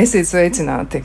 [0.00, 1.02] Esiet sveicināti!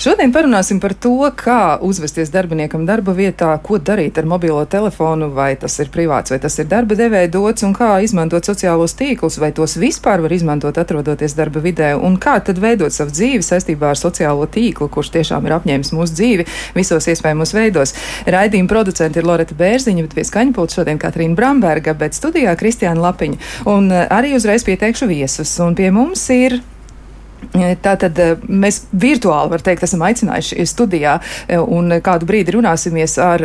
[0.00, 5.50] Šodien parunāsim par to, kā uzvesties darbiniekam darba vietā, ko darīt ar mobilo telefonu, vai
[5.60, 9.50] tas ir privāts, vai tas ir darba devēja dots, un kā izmantot sociālos tīklus, vai
[9.52, 14.00] tos vispār var izmantot atrodoties darba vidē, un kā tad veidot savu dzīvi saistībā ar
[14.00, 16.48] sociālo tīklu, kurš tiešām ir apņēmis mūsu dzīvi
[16.80, 17.92] visos iespējamos veidos.
[18.24, 23.42] Raidījuma producenti ir Loreta Bērziņa, bet viesskaņpults šodien Katrīna Bramberga, bet studijā Kristiāna Lapiņa.
[23.68, 26.62] Un eh, arī uzreiz pieteikšu viesus, un pie mums ir
[27.82, 31.18] Tātad mēs virtuāli, var teikt, esam aicinājuši studijā
[31.64, 33.44] un kādu brīdi runāsimies ar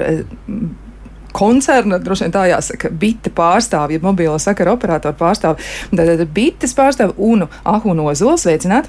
[1.35, 7.49] koncerna, droši vien tā jāsaka, bita pārstāvja, mobilo sakaru operatoru pārstāvja, tātad bites pārstāvja Unu
[7.67, 8.87] Ahunu Ozols, sveicināt!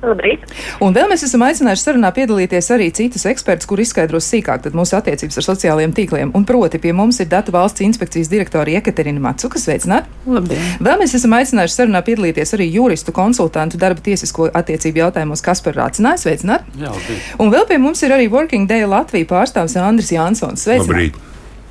[0.00, 0.46] Labrīt.
[0.80, 5.40] Un vēl mēs esam aicinājuši sarunā piedalīties arī citus ekspertus, kur izskaidros sīkāk mūsu attiecības
[5.40, 6.32] ar sociālajiem tīkliem.
[6.36, 9.60] Un proti pie mums ir Datu valsts inspekcijas direktora Jekaterina Matsuka.
[9.60, 10.08] Sveicināt!
[10.24, 10.64] Labdien!
[10.80, 16.24] Vēl mēs esam aicinājuši sarunā piedalīties arī juristu konsultantu darba tiesisko attiecību jautājumos Kasparu Rācināju.
[16.24, 16.68] Sveicināt!
[16.80, 17.32] Jā, labrīt!
[17.42, 20.64] Un vēl pie mums ir arī Working Day Latvija pārstāvs Andris Jansons.
[20.64, 20.96] Sveicināt!
[20.96, 21.26] Labrīt.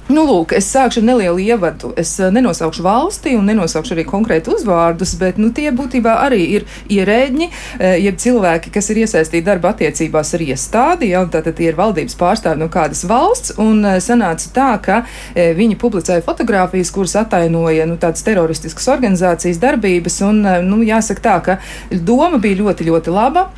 [0.09, 1.91] Nu, lūk, es sākšu ar nelielu ievadu.
[2.01, 6.65] Es uh, nenosaukšu valsti un nenosaukšu arī konkrēti uzvārdus, bet nu, tie būtībā arī ir
[6.89, 11.11] ierēģi, uh, jeb cilvēki, kas ir iesaistīti darba attiecībās ar iestādi.
[11.13, 13.53] Ja, tātad tie ir valdības pārstāvi no kādas valsts.
[13.61, 14.99] Un uh, sanāca tā, ka
[15.37, 20.21] viņi publicēja fotogrāfijas, kuras atainoja nu, tādas teroristiskas organizācijas darbības.
[20.25, 21.61] Un, nu, jāsaka tā, ka
[21.93, 23.51] doma bija ļoti, ļoti laba.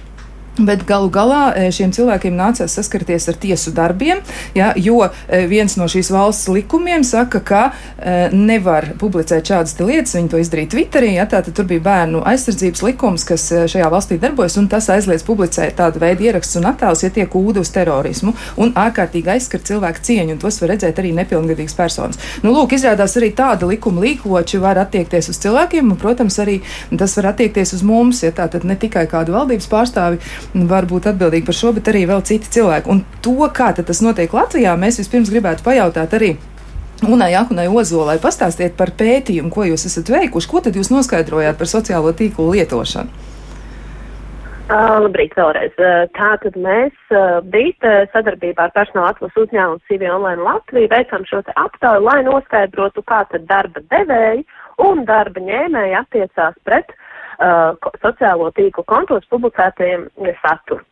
[0.59, 4.19] Bet galu galā e, šiem cilvēkiem nācās saskarties ar tiesu darbiem,
[4.51, 10.17] ja, jo e, viens no šīs valsts likumiem saka, ka e, nevar publicēt šādas lietas.
[10.17, 11.13] Viņi to izdarīja Twitterī.
[11.15, 15.77] Ja, tātad tur bija bērnu aizsardzības likums, kas šajā valstī darbojas, un tas aizliedz publicēt
[15.79, 20.35] tādu veidu ierakstus un attēlus, ja tiek ūda uz terorismu un ārkārtīgi aizskar cilvēku cieņu,
[20.35, 22.19] un tos var redzēt arī nepilngadīgas personas.
[22.43, 26.59] Nu, lūk, izrādās arī tāda likuma līkoči var attiekties uz cilvēkiem, un, protams, arī
[26.91, 30.19] tas var attiekties uz mums, ja tātad ne tikai kādu valdības pārstāvi
[30.53, 32.89] var būt atbildīgi par šo, bet arī vēl citi cilvēki.
[32.91, 36.35] Un to, kā tas notiek Latvijā, mēs vispirms gribētu pajautāt arī.
[37.01, 41.69] Unai Akunai Ozolai pastāstiet par pētījumu, ko jūs esat veikuši, ko tad jūs noskaidrojāt par
[41.69, 43.29] sociālo tīklu lietošanu?
[44.71, 45.73] Uh, labrīt, vēlreiz.
[45.81, 51.41] Uh, Tātad mēs uh, bija sadarbībā ar personāla atlases uzņēmumu CV Online Latviju veicam šo
[51.43, 54.45] te aptauju, lai noskaidrotu, kā tad darba devēji
[54.85, 56.93] un darba ņēmēji attiecās pret
[57.41, 60.07] uh, sociālo tīklu kontos publicētajiem
[60.41, 60.83] saturu.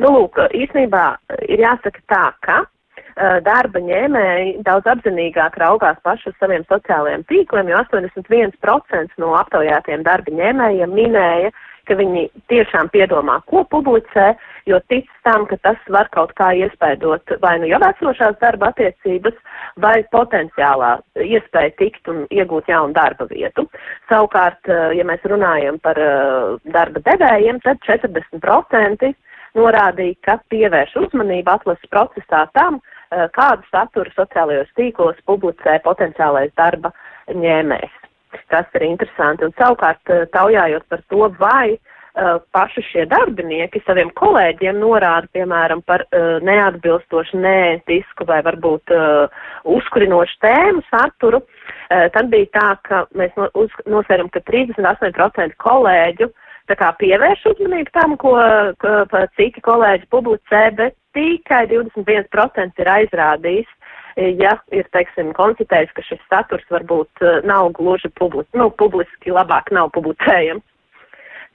[0.00, 1.04] Nu, lūk, īsnībā
[1.48, 7.70] ir jāsaka tā, ka uh, darba ņēmēji daudz apzinīgāk raugās paši uz saviem sociālajiem tīkliem,
[7.72, 11.52] jo 81% no aptaujātiem darba ņēmējiem minēja,
[11.88, 14.32] ka viņi tiešām piedomā, ko publicē,
[14.68, 19.36] jo tic tam, ka tas var kaut kā iespēdot vai nu jau esošās darba attiecības,
[19.82, 23.66] vai potenciālā iespēja tikt un iegūt jaunu darba vietu.
[24.10, 29.12] Savukārt, eh, ja mēs runājam par uh, darba devējiem, tad 40%
[29.58, 36.92] norādīja, ka pievērš uzmanību atlases procesā tam, uh, kādu saturu sociālajos tīklos publicē potenciālais darba
[37.30, 38.09] ņēmējs
[38.52, 39.46] kas ir interesanti.
[39.46, 45.82] Un savukārt eh, taujājot par to, vai uh, paši šie darbinieki saviem kolēģiem norāda, piemēram,
[45.86, 49.42] par uh, neatbilstošu, neētisku vai varbūt uh,
[49.78, 51.42] uzkurinošu tēmu saturu,
[51.90, 56.28] tad bija tā, ka mēs no, uz, nosēram, ka 38% kolēģu
[56.70, 58.36] tā kā pievērš uzmanību tam, ko,
[58.78, 63.72] ko citi kolēģi publicē, bet tikai 21% ir aizrādījis
[64.16, 69.72] ja ir, teiksim, konstatējis, ka šis saturs varbūt eh, nav gluži publiski, nu, publiski labāk
[69.74, 70.64] nav publicējams.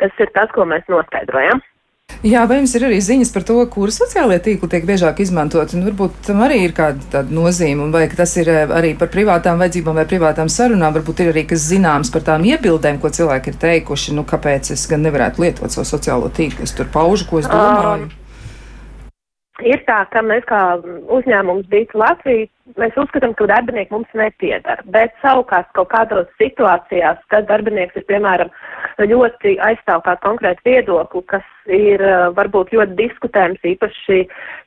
[0.02, 1.62] Tas ir tas, ko mēs noskaidrojam.
[2.26, 5.72] Jā, vai jums ir arī ziņas par to, kur sociālajie tīkli tiek biežāk izmantot?
[5.78, 9.62] Un varbūt tam arī ir kāda tāda nozīme, vai tas ir eh, arī par privātām
[9.62, 10.94] vajadzībām vai privātām sarunām.
[11.00, 14.86] Varbūt ir arī kas zināms par tām iebildēm, ko cilvēki ir teikuši, nu, kāpēc es
[14.92, 16.68] gan nevarētu lietot savu sociālo tīklu.
[16.68, 18.06] Es tur paužu, ko es domāju.
[18.06, 18.25] Um.
[19.64, 20.60] Ir tā, ka mēs kā
[21.16, 27.48] uzņēmums Bīta Latvija, mēs uzskatām, ka darbinieki mums nepiedara, bet savukārt kaut kādos situācijās, kad
[27.48, 28.52] darbinieks ir, piemēram,
[29.00, 32.04] ļoti aizstāv kādu konkrētu viedokli, kas ir
[32.36, 34.26] varbūt ļoti diskutējams, īpaši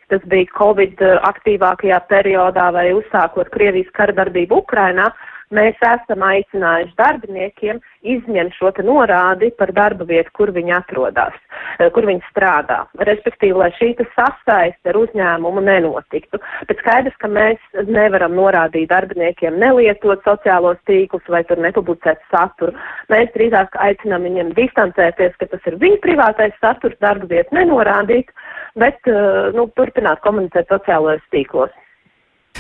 [0.09, 5.11] tas bija Covid aktīvākajā periodā vai uzsākot Krievijas kara darbību Ukrainā,
[5.55, 11.35] mēs esam aicinājuši darbiniekiem izņemt šo te norādi par darba vietu, kur viņi atrodas,
[11.79, 12.85] eh, kur viņi strādā.
[13.09, 16.39] Respektīvi, lai šī sasaiste ar uzņēmumu nenotiktu.
[16.69, 22.73] Bet skaidrs, ka mēs nevaram norādīt darbiniekiem nelietot sociālos tīklus vai tur nepublicēt saturu.
[23.09, 28.29] Mēs drīzāk aicinām viņiem distancēties, ka tas ir viņu privātais saturs, darba vietu nenorādīt,
[28.77, 31.71] bet, eh, nu, turpināt komunicēt sociālajos tīklos.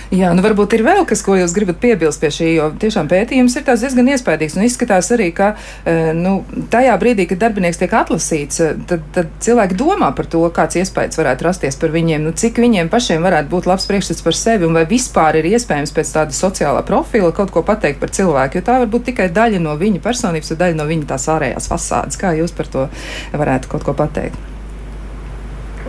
[0.09, 3.59] Jā, nu varbūt ir vēl kas, ko jūs gribat piebilst pie šī, jo tiešām pētījums
[3.59, 5.51] ir diezgan iespaidīgs un izskatās arī, ka
[5.85, 6.39] e, nu,
[6.73, 11.21] tajā brīdī, kad darbinieks tiek atlasīts, e, tad, tad cilvēki domā par to, kāds iespējas
[11.21, 14.79] varētu rasties par viņiem, nu, cik viņiem pašiem varētu būt labs priekšstats par sevi un
[14.81, 18.79] vai vispār ir iespējams pēc tāda sociālā profila kaut ko pateikt par cilvēku, jo tā
[18.81, 22.17] var būt tikai daļa no viņa personības daļa no viņa tās ārējās fasādes.
[22.21, 22.87] Kā jūs par to
[23.37, 24.41] varētu kaut ko pateikt?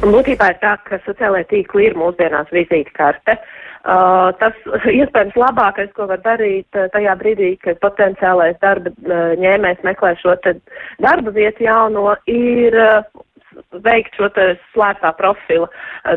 [0.03, 3.35] Būtībā ir tā, ka sociālajie tīkli ir mūsdienās vizītkarte.
[3.35, 3.55] Uh,
[3.89, 9.81] Uh, tas iespējams labākais, ko var darīt uh, tajā brīdī, kad potenciālais darba uh, ņēmējs
[9.87, 10.35] meklē šo
[11.01, 13.23] darba vietu jauno, ir uh,
[13.85, 14.29] veikt šo
[14.75, 15.67] slēptā profila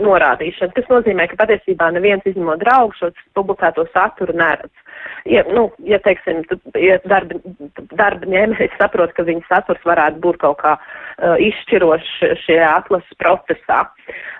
[0.04, 0.74] norādīšanu.
[0.76, 4.81] Tas nozīmē, ka patiesībā neviens izņemot draugu šo publicēto saturu neredz
[5.28, 6.42] ja, nu, ja teiksim,
[6.78, 7.38] ja darba,
[7.94, 12.12] darba ņēmējs saprot, ka viņa saturs varētu būt kaut kā uh, izšķirošs
[12.44, 13.84] šajā atlases procesā.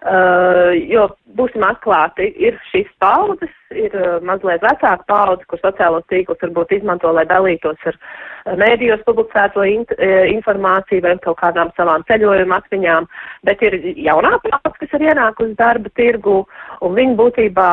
[0.02, 1.08] Uh, jo,
[1.38, 7.12] būsim atklāti, ir šīs paudzes, ir uh, mazliet vecāka paudze, kur sociālos tīklus varbūt izmanto,
[7.14, 13.08] lai dalītos ar uh, mēdījos publicēto in, uh, informāciju vai kaut kādām savām ceļojuma atmiņām,
[13.48, 16.42] bet ir jaunā paudze, kas ir ienākusi darba tirgu,
[16.82, 17.72] un viņi būtībā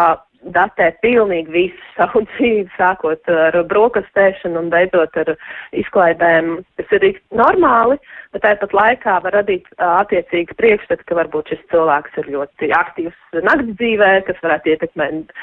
[0.55, 5.33] datē pilnīgi visu savu dzīvi, sākot ar brokastēšanu un beidzot ar
[5.77, 6.59] izklaidēm.
[6.79, 7.99] Tas ir normāli,
[8.33, 13.75] bet tāpat laikā var radīt attiecīgi priekšstatu, ka varbūt šis cilvēks ir ļoti aktīvs nakts
[13.81, 15.37] dzīvē, kas varētu ietekmēt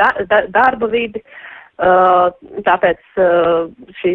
[0.00, 1.22] da, da, darba vidi.
[1.80, 3.20] Tāpēc
[4.02, 4.10] šī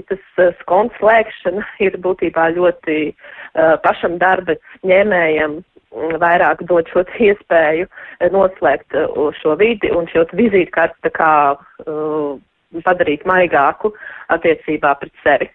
[0.59, 2.99] skonta slēgšana ir būtībā ļoti
[3.81, 4.53] pašam darba
[4.85, 5.63] ņēmējam
[6.21, 9.07] vairāk dod šo iespēju eh, noslēgt eh,
[9.41, 12.35] šo vidi un šo vizītkarti kā uh,
[12.85, 13.93] padarīt maigāku
[14.33, 15.49] attiecībā pret sevi.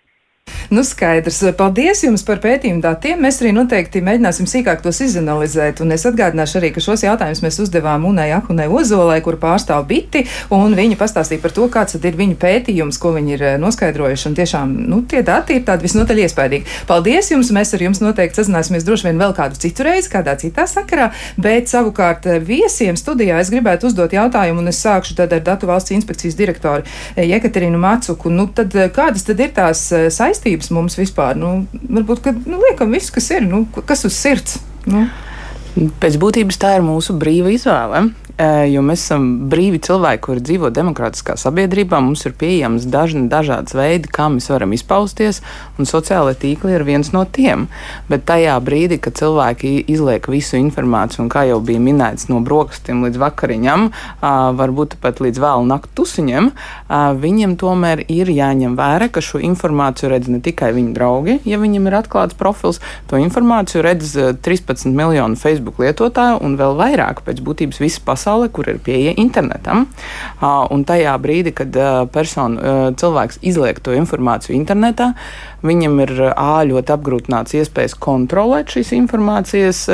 [0.71, 1.41] Nu, skaidrs.
[1.59, 3.19] Paldies jums par pētījumu datiem.
[3.19, 5.81] Mēs arī noteikti mēģināsim sīkāk tos izanalizēt.
[5.83, 10.23] Un es atgādināšu arī, ka šos jautājumus mēs uzdevām Unai Ahunai Ozolai, kur pārstāv biti,
[10.55, 14.29] un viņa pastāstīja par to, kāds ir viņu pētījums, ko viņi ir eh, noskaidrojuši.
[14.31, 16.79] Un tiešām, nu, tie dati ir tādi visnotaļ iespaidīgi.
[16.87, 17.51] Paldies jums!
[17.51, 21.67] Mēs ar jums noteikti sazināsimies droši vien vēl kādu citu reizi, kādā citā sakarā, bet
[21.67, 25.99] savukārt eh, viesiem studijā es gribētu uzdot jautājumu, un es sākšu tad ar Datu valsts
[25.99, 28.31] inspekcijas direktoru eh, Jekaterinu Macuku.
[28.31, 30.60] Nu, tad, kādas tad ir tās saistības?
[30.61, 31.37] Vērtības mums vispār.
[31.37, 34.61] Nu, varbūt, ka nu, liekam visu, kas ir, nu, kas uz sirds.
[34.87, 35.09] Nu.
[36.01, 38.11] Pēc būtības tā ir mūsu brīva izvēle
[38.41, 41.99] jo mēs esam brīvi cilvēki, kuri dzīvo demokrātiskā sabiedrībā.
[42.01, 45.43] Mums ir pieejams dažni dažādas veidi, kā mēs varam izpausties,
[45.77, 47.67] un sociālai tīkli ir viens no tiem.
[48.09, 53.05] Bet tajā brīdī, kad cilvēki izliek visu informāciju, un kā jau bija minēts, no brokastiem
[53.05, 53.91] līdz vakariņam,
[54.57, 56.51] varbūt pat līdz vēlu naktu tusiņiem,
[57.21, 61.91] viņiem tomēr ir jāņem vērā, ka šo informāciju redz ne tikai viņa draugi, ja viņam
[61.91, 67.85] ir atklāts profils, to informāciju redz 13 miljonu Facebook lietotāju un vēl vairāk pēc būtības
[67.85, 69.87] visas pasaules pasaule, kur ir pieeja internetam.
[70.41, 71.75] Un tajā brīdī, kad
[72.13, 75.15] persona, cilvēks izliek to informāciju internetā,
[75.63, 79.89] viņam ir ā, ļoti apgrūtināts iespējas kontrolēt šīs informācijas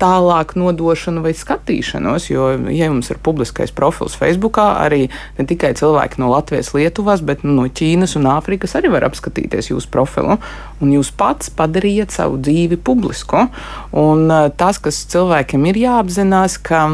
[0.00, 2.26] tālāk nodošanu vai skatīšanos.
[2.32, 5.06] Jo, ja jums ir publiskais profils Facebook, arī
[5.38, 9.92] ne tikai cilvēki no Latvijas, Lietuvas, bet no Ķīnas un Āfrikas arī var apskatīties jūsu
[9.94, 10.40] profilu.
[10.82, 13.46] Un jūs pats padarījat savu dzīvi publisku.
[13.94, 14.26] Un
[14.58, 16.88] tas, kas cilvēkiem ir jāapzinās, ka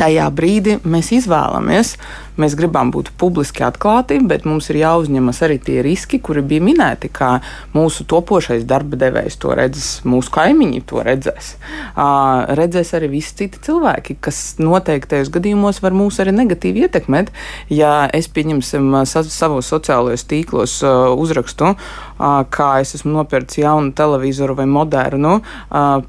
[0.00, 1.94] tajā brīdī mēs izvēlamies
[2.34, 7.06] Mēs gribam būt publiski atklāti, bet mums ir jāuzņemas arī tie riski, kuri bija minēti,
[7.14, 7.36] kā
[7.76, 11.52] mūsu topošais darba devējs to redzēs, mūsu kaimiņi to redzēs.
[11.94, 17.30] Uh, redzēs arī visi citi cilvēki, kas noteiktajos gadījumos var mūs arī negatīvi ietekmēt.
[17.70, 24.58] Ja es pieņemsim savos sociālajos tīklos uh, uzrakstu, uh, kā es esmu nopircis jaunu televizoru
[24.58, 26.02] vai modernu uh,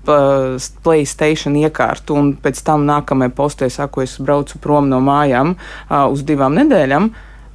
[0.85, 5.53] Playstation iekārtu, un pēc tam nākamajā postē saku, es braucu prom no mājām.
[5.85, 7.09] Uh, uz divām nedēļām,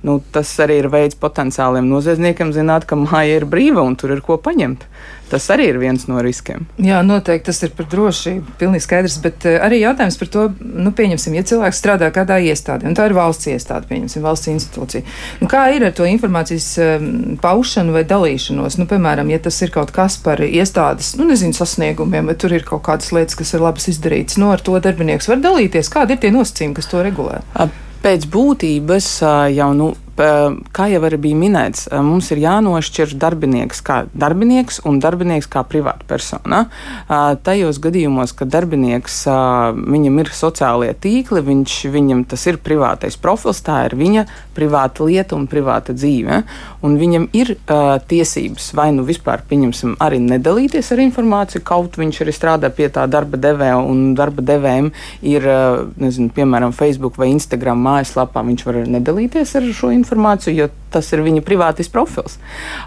[0.07, 4.23] nu, tas arī ir veids potenciāliem noziedzniekiem zināt, ka māja ir brīva un tur ir
[4.25, 4.87] ko paņemt.
[5.31, 6.65] Tas arī ir viens no riskiem.
[6.83, 8.57] Jā, noteikti tas ir par drošību.
[8.59, 9.19] Pilnīgi skaidrs.
[9.23, 13.07] Bet uh, arī jautājums par to, nu, pieņemsim, ja cilvēks strādā kādā iestādē, un tā
[13.07, 15.05] ir valsts iestāde, pieņemsim, valsts institūcija.
[15.39, 17.13] Nu, kā ir ar to informācijas um,
[17.43, 18.81] paušanu vai dalīšanos?
[18.81, 22.67] Nu, piemēram, ja tas ir kaut kas par iestādes, nu, nezinu, sasniegumiem, vai tur ir
[22.67, 25.93] kaut kādas lietas, kas ir labas izdarītas, nu, ar to darbinieks var dalīties.
[25.93, 27.39] Kādi ir tie nosacījumi, kas to regulē?
[28.01, 29.07] Pēc būtības
[29.53, 35.49] jau nu, kā jau arī bija minēts, mums ir jānošķir darbinieks kā darbinieks un darbinieks
[35.51, 36.65] kā privāta persona.
[37.45, 39.23] Tajos gadījumos, kad darbinieks
[39.81, 45.39] viņam ir sociālie tīkli, viņš, viņam tas ir privātais profils, tā ir viņa privāta lieta
[45.39, 46.43] un privāta dzīve.
[46.87, 47.55] Un viņam ir
[48.11, 53.07] tiesības vai nu vispār, pieņemsim, arī nedalīties ar informāciju, kaut viņš arī strādā pie tā
[53.11, 54.91] darba devēja un darba devējiem
[55.27, 55.47] ir,
[56.01, 60.10] nezinu, piemēram, Facebook vai Instagram mājaslapā, viņš var nedalīties ar šo informāciju,
[60.51, 62.39] jo tas ir viņa privātais profils.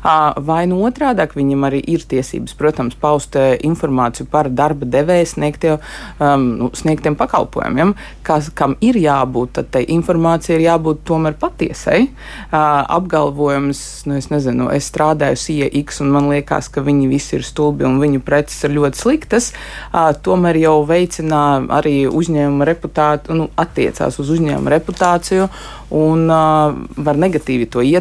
[0.03, 5.75] Vai no nu otrādi, viņam arī ir tiesības, protams, paust informāciju par darba devēja sniegtie,
[6.19, 7.93] um, nu, sniegtiem pakalpojumiem,
[8.25, 12.07] kas, kam ir jābūt, tad tai informācija ir jābūt tomēr patiesai.
[12.07, 17.47] Uh, apgalvojums, nu, es nezinu, es strādāju CX un man liekas, ka viņi visi ir
[17.47, 21.43] stulbi un viņu preces ir ļoti sliktas, uh, tomēr jau veicina
[21.73, 25.49] arī uzņēmuma reputāciju, nu, attiecās uz uzņēmuma reputāciju
[25.93, 26.73] un uh,
[27.05, 27.92] var negatīvi to ietekmēt.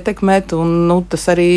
[0.59, 1.49] Un, nu, tas arī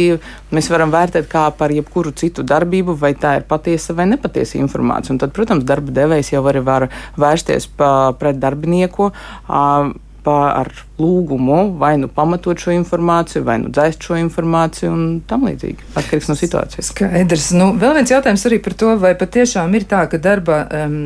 [0.56, 5.16] mēs varam vērtēt kā par jebkuru citu darbību, vai tā ir patiesa vai nepatiesa informācija.
[5.16, 6.90] Un tad, protams, darba devējs jau arī var
[7.20, 9.12] vērsties pa, pret darbinieku.
[9.48, 9.96] Uh,
[10.32, 15.92] ar lūgumu vai nu pamatot šo informāciju, vai nu dzēst šo informāciju un tam līdzīgi.
[16.00, 16.92] Atkarīgs no situācijas.
[16.94, 17.50] Skaidrs.
[17.58, 20.98] Nu, vēl viens jautājums arī par to, vai patiešām ir tā, ka darba um,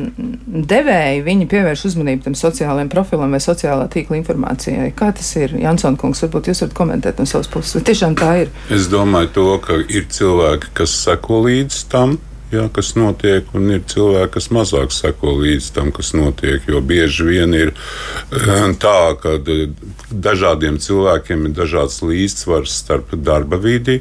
[0.46, 4.92] devēji viņi pievērš uzmanību tam sociālajiem profilam vai sociālā tīkla informācijai.
[4.96, 5.56] Kā tas ir?
[5.58, 8.56] Jansson kungs, varbūt jūs varat komentēt no savas puses, vai tiešām tā ir?
[8.72, 12.18] Es domāju to, ka ir cilvēki, kas seko līdz tam
[12.52, 16.66] jā, kas notiek, un ir cilvēki, kas mazāk seko līdz tam, kas notiek.
[16.68, 19.68] Jo bieži vien ir eh, tā, ka eh,
[20.10, 24.00] dažādiem cilvēkiem ir dažāds līdzsvars starp darba vidi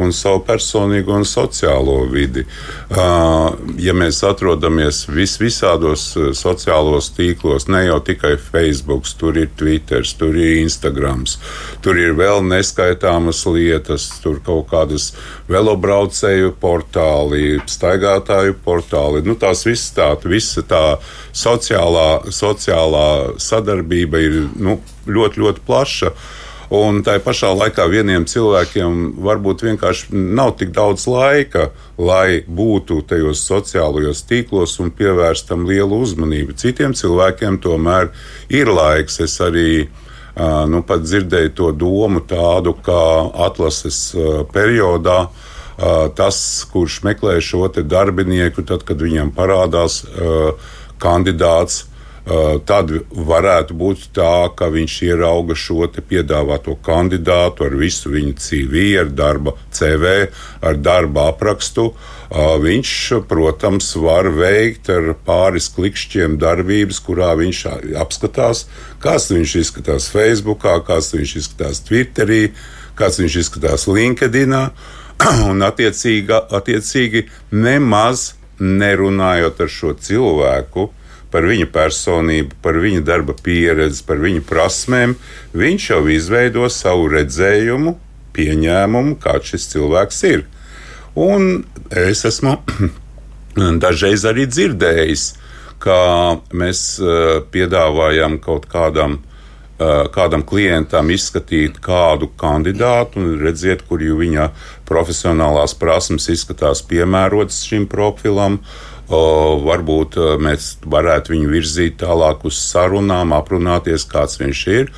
[0.00, 2.44] un savu personīgo un sociālo vidi.
[2.90, 10.36] Ja mēs atrodamies vis visādos sociālos tīklos, ne jau tikai Facebook, tur ir Twitter, tur
[10.36, 11.24] ir Instagram,
[11.84, 15.10] tur ir vēl neskaitāmas lietas, tur kaut kādas
[15.50, 19.24] velobraucēju portāli, staigātāju portāli.
[19.26, 20.84] Nu, tās visas tā, visa tā
[21.36, 24.78] sociālā, sociālā sadarbība ir nu,
[25.10, 26.14] ļoti, ļoti plaša.
[26.70, 33.42] Un tā pašā laikā vieniem cilvēkiem varbūt vienkārši nav tik daudz laika, lai būtu tajos
[33.48, 36.54] sociālajos tīklos un pievērstam lielu uzmanību.
[36.54, 38.12] Citiem cilvēkiem tomēr
[38.54, 39.18] ir laiks.
[39.26, 39.88] Es arī
[40.70, 43.02] nu, pat dzirdēju to domu tādu, kā
[43.50, 44.14] atlases
[44.54, 45.24] periodā.
[46.14, 46.38] Tas,
[46.70, 50.52] kurš meklē šo darbinieku, tad, kad viņam parādās uh,
[51.00, 51.86] kandidāts,
[52.66, 59.10] tad varētu būt tā, ka viņš ierauga šo piedāvāto kandidātu ar visu viņa CV, ar
[59.10, 60.30] darba CV,
[60.62, 61.90] ar darba aprakstu.
[62.30, 62.90] Eh, viņš,
[63.26, 67.64] protams, var veikt ar pāris klikšķiem darbības, kurā viņš
[67.98, 68.68] apskatās,
[69.02, 72.52] kāds viņš izskatās Facebook, kāds viņš izskatās Twitterī,
[72.94, 74.54] kāds viņš izskatās LinkedIn.
[75.50, 80.86] Un attiecīgi, attiecīgi nemaz nerunājot ar šo cilvēku,
[81.30, 85.16] par viņa personību, par viņa darba pieredzi, par viņa prasmēm,
[85.56, 87.96] viņš jau izveido savu redzējumu,
[88.36, 90.46] pieņēmumu, kāds šis cilvēks ir.
[91.18, 92.56] Un es esmu
[93.84, 95.26] dažreiz arī dzirdējis,
[95.80, 95.98] ka
[96.52, 99.18] mēs eh, piedāvājam kaut kādam,
[99.80, 104.50] eh, kādam klientam izskatīt kādu kandidātu un redziet, kur viņa
[104.88, 108.60] profesionālās prasmes izskatās piemērotas šim profilam.
[109.10, 114.92] Varbūt mēs varētu viņu virzīt tālāk uz sarunām, aprunāties, kāds viņš ir.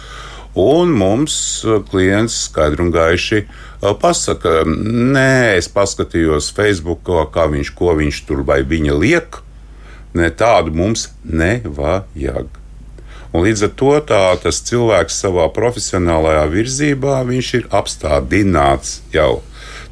[0.58, 1.34] Un mums
[1.88, 3.46] klients skaidri un gaiši
[4.02, 9.40] pasaka, nē, es paskatījos Facebook, kā viņš, ko viņš tur vai viņa liek.
[10.12, 12.58] Ne tādu mums nevajag.
[13.32, 19.40] Un līdz ar to tā, tas cilvēks savā profesionālajā virzībā ir apstādināts jau.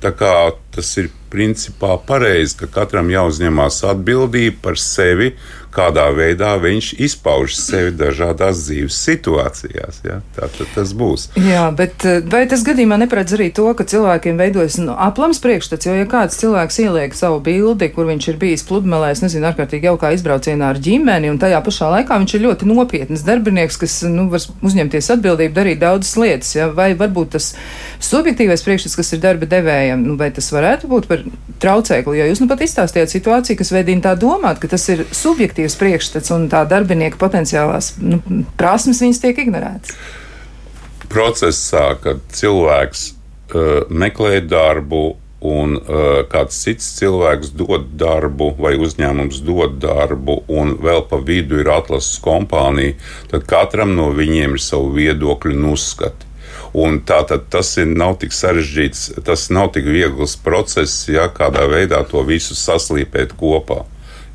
[0.05, 5.33] Tā kā tas ir principā pareizi, ka katram jāuzņemās atbildība par sevi
[5.75, 10.01] kādā veidā viņš izpauž sevi dažādās dzīves situācijās.
[10.07, 10.19] Ja?
[10.35, 11.29] Tā tad tas būs.
[11.39, 15.87] Jā, bet eh, vai tas gadījumā neparedz arī to, ka cilvēkiem veidojas nu, aplams priekšstats,
[15.87, 19.91] jo ja kāds cilvēks ieliek savu bildi, kur viņš ir bijis pludmalē, es nezinu, ārkārtīgi
[19.91, 24.27] jaukā izbraucienā ar ģimeni, un tajā pašā laikā viņš ir ļoti nopietns darbinieks, kas nu,
[24.33, 26.69] var uzņemties atbildību, darīt daudzas lietas, ja?
[26.75, 27.53] vai varbūt tas
[28.03, 31.20] subjektīvais priekšstats, kas ir darba devējiem, nu, vai tas varētu būt par
[31.61, 35.77] traucēkli, jo jūs nu pat izstāstījāt situāciju, kas veidina tā domāt, ka tas ir subjektīvs
[35.81, 38.21] priekšstats un tā darbinieka potenciālās nu,
[38.61, 39.97] prasmes viņas tiek ignorētas?
[41.11, 49.41] Procesā, kad cilvēks uh, meklē darbu, un uh, kāds cits cilvēks dod darbu, vai uzņēmums
[49.47, 52.99] dod darbu, un vēl pa vidu ir atlases kompānija,
[53.33, 56.30] tad katram no viņiem ir savu viedokļu un uzskati.
[56.77, 61.67] Un tā tad tas ir, nav tik sarežģīts, tas nav tik viegls process, ja kādā
[61.71, 63.83] veidā to visu saslīpēt kopā.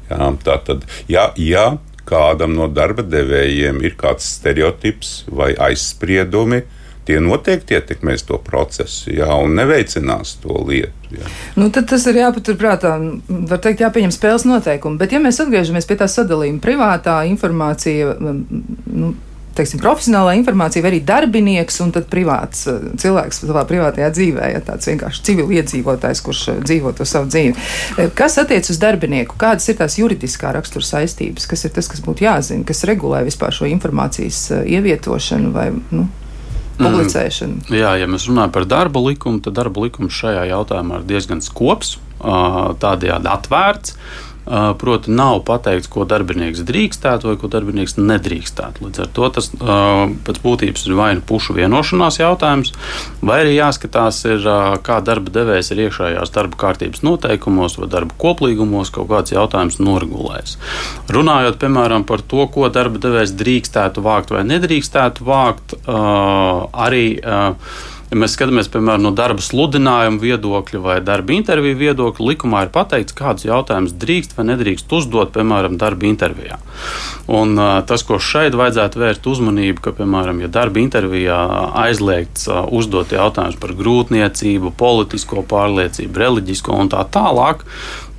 [0.10, 6.62] Jā, tā tad, ja, ja kādam no darba devējiem ir kāds stereotips vai aizspriedumi,
[7.06, 11.16] tie noteikti ietekmēs to procesu jā, un neveicinās to lietu.
[11.16, 11.30] Jā.
[11.58, 12.96] Nu, tad tas ir jāpaturprātā.
[13.30, 15.00] Var teikt, jāpieņem spēles noteikumi.
[15.02, 18.16] Bet, ja mēs atgriežamies pie tā sadalījuma, privātā informācija.
[18.20, 19.14] Nu,
[19.56, 24.90] teiksim, profesionālā informācija, vai arī darbinieks un privāts eh, cilvēks savā privātajā dzīvē, ja tāds
[24.90, 27.56] vienkārši civiliedzīvotājs, kurš eh, dzīvo to savu dzīvi.
[27.56, 29.40] Eh, kas attiec uz darbinieku?
[29.42, 31.48] Kādas ir tās juridiskā rakstura saistības?
[31.50, 36.08] Kas ir tas, kas būtu jāzina, kas regulē vispār šo informācijas ievietošanu vai nu,
[36.80, 37.66] publicēšanu?
[37.66, 37.80] Mm.
[37.80, 41.98] Jā, ja mēs runājam par darba likumu, tad darba likums šajā jautājumā ir diezgan skops,
[42.82, 43.96] tādējādi atvērts.
[44.46, 48.84] Proti, nav pateikts, ko darbinieks drīkstētu vai ko darbinieks nedrīkstētu.
[48.86, 52.70] Līdz ar to tas pēc būtības ir vai nu pušu vienošanās jautājums,
[53.26, 54.46] vai arī jāskatās, ir,
[54.86, 60.60] kā darba devējs ir iekšējās darba kārtības noteikumos vai darba koplīgumos kaut kāds jautājums noregulējis.
[61.10, 67.06] Runājot, piemēram, par to, ko darba devējs drīkstētu vākt vai nedrīkstētu vākt, arī
[68.16, 73.12] Ja mēs skatāmies, piemēram, no darba sludinājuma viedokļa vai darba interviju viedokļa, likumā ir pateikts,
[73.18, 76.56] kādus jautājumus drīkst vai nedrīkst uzdot, piemēram, darba intervijā.
[77.28, 81.42] Un, tas, ko šeit vajadzētu vērst uzmanību, ka, piemēram, ja darba intervijā
[81.84, 87.68] aizliegts uzdot jautājumus par grūtniecību, politisko pārliecību, reliģisko un tā tālāk,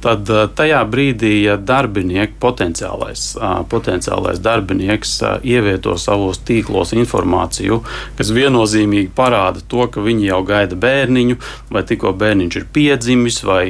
[0.07, 3.25] tad eh, tajā brīdī, ja darbinieks, potenciālais,
[3.71, 7.81] potenciālais darbinieks ievieto savos tīklos informāciju,
[8.19, 11.39] kas viennozīmīgi parāda to, ka viņi jau gaida bērniņu,
[11.75, 13.65] vai tikko bērniņš ir piedzimis, vai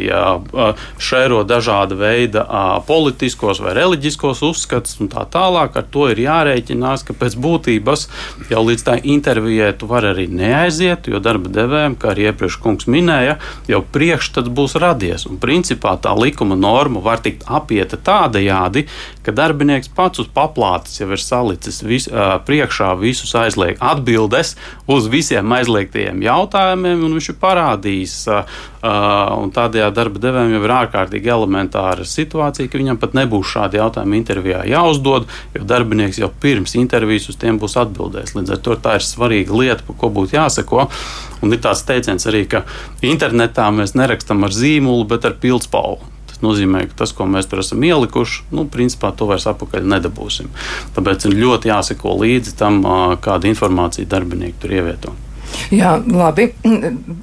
[1.02, 2.45] šēro dažāda veida
[2.87, 8.07] politiskos vai reliģiskos uzskatus un tā tālāk, ar to ir jārēķinās, ka pēc būtības
[8.50, 12.88] jau līdz tā intervijai tu vari arī neaiziet, jo darba devējiem, kā arī iepriekš kungs
[12.90, 13.38] minēja,
[13.71, 15.26] jau priekšstats būs radies.
[15.31, 18.87] Un principā tā likuma norma var tikt apieta tādajādi,
[19.26, 24.56] ka darbinieks pats uz paplātes jau ir salicis vis, uh, priekšā visus aizliegt atbildes
[24.90, 28.18] uz visiem aizliegtajiem jautājumiem, un viņš ir parādījis.
[28.30, 33.81] Uh, un tādējādi darba devējiem jau ir ārkārtīgi elementāra situācija, ka viņam pat nebūs šādi
[33.81, 38.37] jautājumi intervijā jāuzdod, jo darbinieks jau pirms intervijas uz tiem būs atbildējis.
[38.38, 40.88] Līdz ar to tā ir svarīga lieta, par ko būtu jāsako.
[41.42, 42.64] Un ir tāds teiciens arī, ka
[43.05, 46.15] internetā mēs nerakstam ar zīmolu, bet ar pildspalvu.
[46.37, 50.51] Tas nozīmē, ka tas, ko mēs tur esam ielikuši, nu, principā to vairs atpakaļ nedabūsim.
[50.92, 52.83] Tāpēc ir ļoti jāseko līdzi tam,
[53.25, 55.14] kāda informācija darbinieki tur ievieto.
[55.72, 56.51] Jā, labi.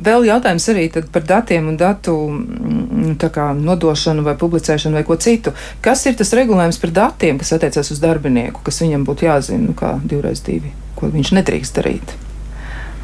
[0.08, 5.54] Vēl jautājums arī par datiem un datu mm, kā, nodošanu vai publicēšanu vai ko citu.
[5.84, 9.78] Kas ir tas regulējums par datiem, kas attiecas uz darbinieku, kas viņam būtu jāzina, nu,
[9.78, 12.18] kā divreiz divi, ko viņš nedrīkst darīt?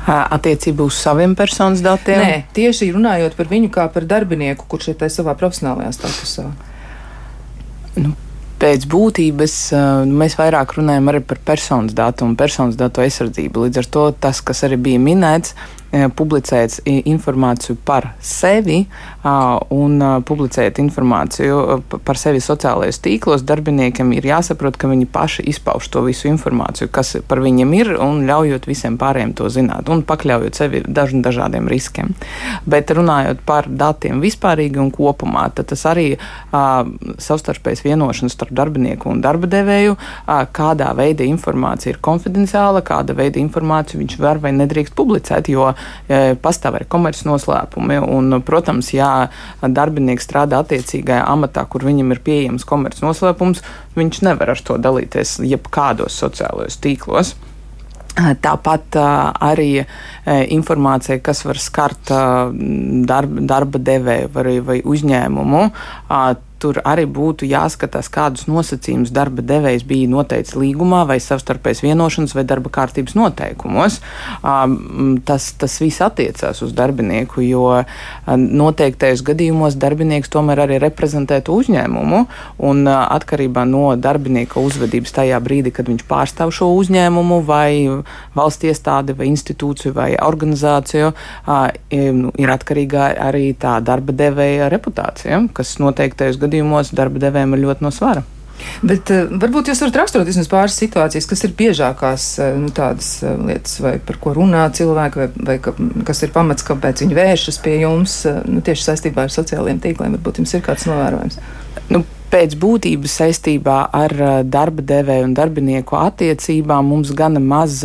[0.09, 2.23] Attiecībā uz saviem personas datiem?
[2.23, 6.47] Nē, tieši runājot par viņu kā par darbinieku, kurš ir savā profesionālajā statusā.
[7.99, 8.13] Nu,
[8.59, 9.57] pēc būtības
[10.09, 13.67] mēs vairāk runājam arī par personas datu un personas datu aizsardzību.
[13.67, 18.83] Līdz ar to tas, kas arī bija minēts, Eh, publicēt informāciju par sevi
[19.23, 26.03] un publicēt informāciju par sevi sociālajos tīklos, darbiniekiem ir jāsaprot, ka viņi paši izpauž to
[26.05, 30.83] visu informāciju, kas par viņiem ir, un ļaujot visiem pārējiem to zināt, un pakļaujot sevi
[30.85, 32.13] dažn dažādiem riskiem.
[32.69, 36.11] Bet runājot par datiem vispārīgi un kopumā, tad tas arī
[36.51, 39.97] savstarpējas vienošanas starp darbinieku un darba devēju,
[40.53, 45.71] kādā veida informācija ir konfidenciāla, kāda veida informāciju viņš var vai nedrīkst publicēt, jo
[46.43, 47.99] pastāv arī komerces noslēpumi.
[48.05, 49.29] Un, protams, ja
[49.61, 53.63] darbinieks strādā attiecīgajā amatā, kur viņam ir pieejams komerces noslēpums,
[53.99, 57.35] viņš nevar ar to dalīties jebkādos sociālajos tīklos.
[58.19, 59.85] Tāpat uh, arī
[60.51, 65.61] informācija, kas var skart darba, darba devēju vai uzņēmumu,
[66.59, 72.43] tur arī būtu jāskatās, kādus nosacījumus darba devējs bija noteicis līgumā, vai savstarpējas vienošanas, vai
[72.47, 73.99] darba kārtības noteikumos.
[75.25, 77.65] Tas, tas viss attiecās uz darbinieku, jo
[78.27, 82.19] noteiktajos gadījumos darbinieks tomēr arī reprezentē uzņēmumu,
[82.67, 88.03] un atkarībā no darbinieka uzvedības tajā brīdī, kad viņš pārstāv šo uzņēmumu, vai
[88.35, 91.13] valsts iestādi, vai institūciju, vai organizāciju,
[92.19, 97.65] nu, ir atkarīga arī tā darba devēja reputācija, kas noteiktajos gadījumos gadījumos darba devējiem ir
[97.67, 98.25] ļoti no svara.
[98.83, 103.11] Bet uh, varbūt jūs varat raksturot vismaz pāris situācijas, kas ir biežākās uh, nu, tādas
[103.23, 105.73] uh, lietas, vai par ko runā cilvēki, vai, vai ka,
[106.07, 110.19] kas ir pamats, kāpēc viņi vēršas pie jums nu, tieši saistībā ar sociālajiem tīkliem.
[110.19, 111.39] Varbūt jums ir kāds novērojums.
[111.93, 114.13] Nu, Pēc būtības saistībā ar
[114.45, 117.79] darba devēju un darbinieku attiecībām mums gana maz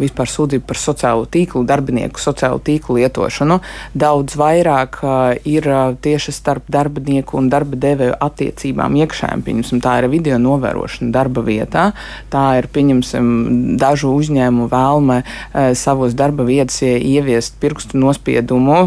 [0.00, 3.58] vispār sūdzību par sociālo tīklu, darbinieku sociālo tīklu lietošanu.
[3.92, 4.96] Daudz vairāk
[5.44, 5.68] ir
[6.00, 9.44] tieši starp darbinieku un darba devēju attiecībām iekšējām.
[9.44, 11.84] Pieņemsim, tā ir video novērošana darba vietā,
[12.32, 15.18] tā ir pieņemsim, dažu uzņēmumu vēlme
[15.76, 18.86] savos darba vietas ieviest pirkstu nospiedumu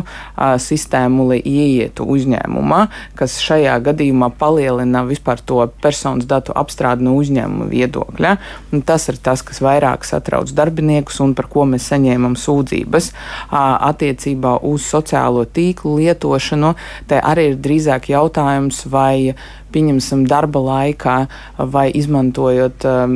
[0.65, 2.83] sistēmu, lai ieietu uzņēmumā,
[3.21, 8.35] kas šajā gadījumā palīdz palielina vispār to personas datu apstrādi no uzņēmuma viedokļa.
[8.73, 13.11] Un tas ir tas, kas vairāk satrauc darbiniekus un par ko mēs saņēmam sūdzības
[13.51, 16.75] attiecībā uz sociālo tīklu lietošanu.
[17.07, 19.35] Te arī ir drīzāk jautājums, vai
[19.73, 21.15] pieņemsim darba laikā,
[21.73, 23.15] vai izmantojot um,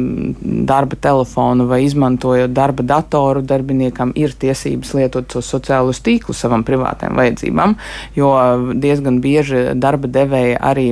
[0.65, 7.19] darba telefonu, vai izmantojot darba datoru, darbiniekam ir tiesības lietot tos sociālos tīklus savam privātajam
[7.21, 7.77] vajadzībām,
[8.17, 8.33] jo
[8.73, 10.88] diezgan bieži darba devēja arī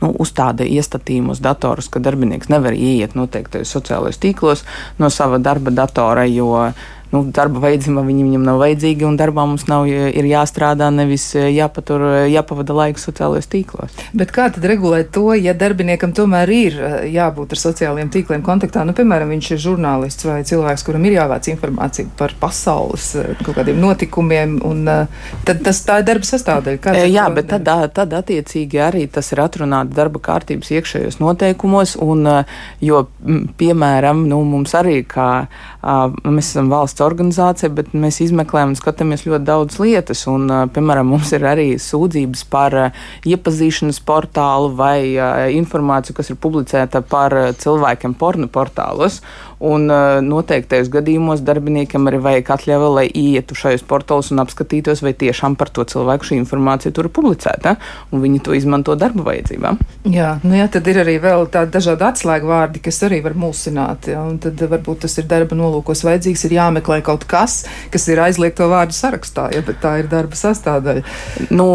[0.00, 4.64] nu, uzstāda iestatījumi uz datorus, ka darbinieks nevar ieiet noteiktajos sociālajos tīklos
[4.98, 6.70] no sava darba datora, jo
[7.14, 12.04] nu, darba vajadzība viņi viņam nav vajadzīga, un darbā mums nav ir jāstrādā, nevis jāpatur,
[12.30, 13.96] jāpavada laiku sociālajos tīklos.
[14.16, 16.78] Bet kā tad regulēt to, ja darbiniekam tomēr ir
[17.10, 18.84] jābūt ar sociālajiem tīkliem kontaktā?
[18.86, 23.10] Nu, piemēram, viņš ir žurnālists vai cilvēks, kuram ir jāvāc informācija par pasaules
[23.42, 24.84] kaut kādiem notikumiem, un
[25.48, 26.96] tad tas tā ir darba sastāvdaļa.
[27.10, 32.26] Jā, bet tad, tad attiecīgi arī tas ir atrunāts darba kārtības iekšējos noteikumos, un,
[32.84, 33.04] jo,
[33.60, 35.30] piemēram, nu, mums arī kā
[35.80, 40.26] mēs esam valsts organizācija, bet mēs izmeklējam un skatāmies ļoti daudz lietas.
[40.30, 42.76] Un, piemēram, mums ir arī sūdzības par
[43.28, 45.16] iepazīšanas portālu vai
[45.56, 49.22] informāciju, kas ir publicēta par cilvēkiem pornu portālos.
[49.60, 49.90] Un
[50.24, 55.68] noteiktais gadījumos darbiniekam arī vajag atļauja, lai ietu šajos portālos un apskatītos, vai tiešām par
[55.68, 57.74] to cilvēku šī informācija tur ir publicēta,
[58.08, 59.76] un viņi to izmanto darba vajadzībām.
[60.08, 64.08] Jā, nu jā, tad ir arī vēl tādi dažādi atslēgu vārdi, kas arī var mulsināt,
[64.14, 67.60] jā, un tad varbūt tas ir darba nolūkos vajadzīgs, ir jāmeklē kaut kas,
[67.92, 71.04] kas ir aizliegto vārdu sarakstā, ja tā ir darba sastāvdaļa.
[71.52, 71.68] Nu,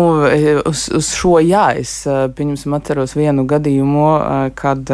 [0.65, 4.10] uz, uz šo jā, es, pieņemsim, atceros vienu gadījumu,
[4.58, 4.89] kad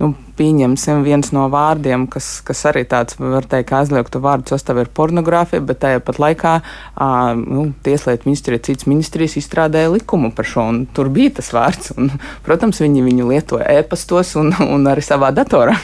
[0.00, 4.92] nu, pieņemsim viens no vārdiem, kas, kas arī tāds, var teikt, aizliegtu vārdu sastāv ir
[4.96, 10.66] pornogrāfija, bet tajā pat laikā ā, nu, Tieslietu ministrija, cits ministrijas izstrādāja likumu par šo,
[10.72, 11.94] un tur bija tas vārds.
[11.96, 12.12] Un,
[12.46, 15.78] protams, viņi viņu lietoja ēpastos un, un arī savā datorā.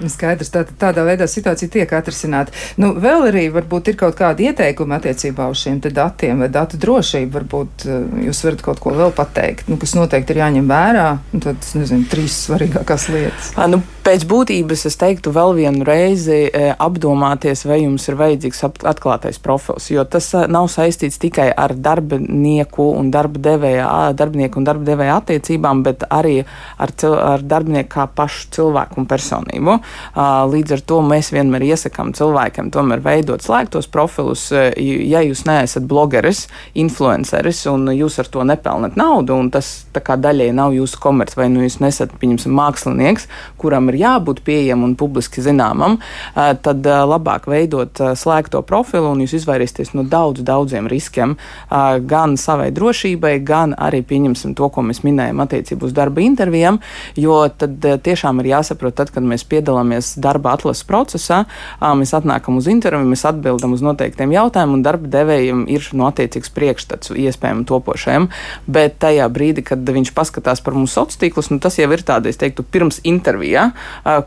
[0.00, 2.52] Nu, skaidrs, tā, tādā veidā situācija tiek atrisināta.
[2.80, 7.32] Nu, vēl arī varbūt ir kaut kādi ieteikumi attiecībā uz šiem datiem vai datu drošību.
[7.36, 11.08] Varbūt uh, jūs varat kaut ko vēl pateikt, nu, kas noteikti ir jāņem vērā.
[11.46, 13.52] Tad, nezinu, trīs svarīgākās lietas.
[13.56, 18.62] A, nu, pēc būtības es teiktu vēl vienu reizi e, apdomāties, vai jums ir vajadzīgs
[18.86, 24.86] atklātais profils, jo tas nav saistīts tikai ar darbinieku un darba devēja, darbinieku un darba
[24.86, 26.36] devēja attiecībām, bet arī
[26.78, 26.92] ar,
[27.32, 29.78] ar darbinieku kā pašu cilvēku un personību.
[30.16, 34.48] Līdz ar to mēs vienmēr iesakām cilvēkiem tomēr veidot slēgtos profilus.
[34.52, 40.74] Ja jūs neesat blogeris, influenceris un jūs ar to nepelnat naudu, un tas daļai nav
[40.76, 43.26] jūsu komerc, vai nu jūs nesat, pieņemsim, mākslinieks,
[43.60, 45.98] kuram ir jābūt pieejamam un publiski zināmam,
[46.34, 51.36] tad labāk veidot slēgto profilu un jūs izvairīsieties no daudz, daudziem riskiem,
[51.70, 56.80] gan savai drošībai, gan arī pieņemsim to, ko mēs minējam attiecībā uz darba intervijām,
[57.16, 61.44] jo tad tiešām ir jāsaprot, tad, kad mēs piedalāmies piedalāmies darba atlases procesā,
[61.80, 66.50] mēs atnākam uz interviju, mēs atbildam uz noteiktiem jautājumiem, un darba devējiem ir no attiecīgs
[66.54, 68.28] priekšstats iespējami topošajam.
[68.66, 72.28] Bet tajā brīdī, kad viņš paskatās par mūsu sociālos tīklus, nu, tas jau ir tāds,
[72.30, 73.70] es teiktu, pirms intervijā,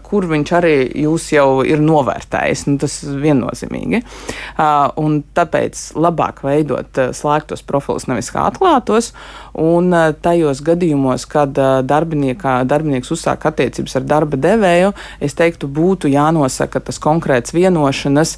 [0.03, 2.65] kur viņš arī jūs jau ir novērtējis.
[2.69, 4.03] Nu, tas viennozīmīgi.
[5.01, 9.13] Un tāpēc labāk veidot slēgtos profilus, nevis kā atklātos.
[9.59, 9.91] Un
[10.23, 14.93] tajos gadījumos, kad darbinieks uzsāk attiecības ar darba devēju,
[15.23, 18.37] es teiktu, būtu jānosaka tas konkrēts vienošanas,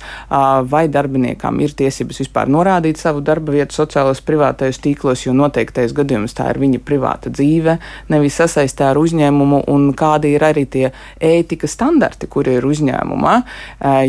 [0.72, 6.34] vai darbiniekam ir tiesības vispār norādīt savu darba vietu sociālajos privātajos tīklos, jo noteiktais gadījums
[6.38, 7.78] tā ir viņa privāta dzīve,
[8.10, 10.88] nevis sasaistē ar uzņēmumu, un kādi ir arī tie
[11.22, 13.36] ētikas standarti, kuri ir uzņēmumā.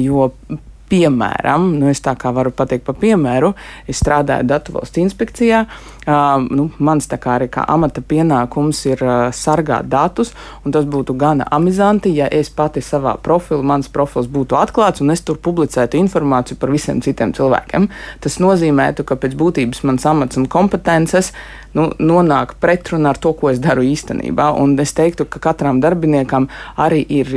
[0.00, 0.32] Jo
[0.92, 3.54] Piemēram, nu es tā kā varu pateikt par piemēru,
[3.88, 5.62] es strādāju Datu valsts inspekcijā.
[6.02, 10.34] Uh, nu, mans tā kā arī kā amata pienākums ir uh, sargāt datus,
[10.66, 15.14] un tas būtu gana amizanti, ja es pati savā profilā, mans profils būtu atklāts, un
[15.14, 17.88] es tur publicētu informāciju par visiem citiem cilvēkiem.
[18.20, 21.32] Tas nozīmētu, ka pēc būtības mans amats un kompetences
[21.78, 24.50] nu, nonāk pretrunā ar to, ko es daru īstenībā.
[24.60, 26.48] Un es teiktu, ka katram darbiniekam
[26.80, 27.30] arī ir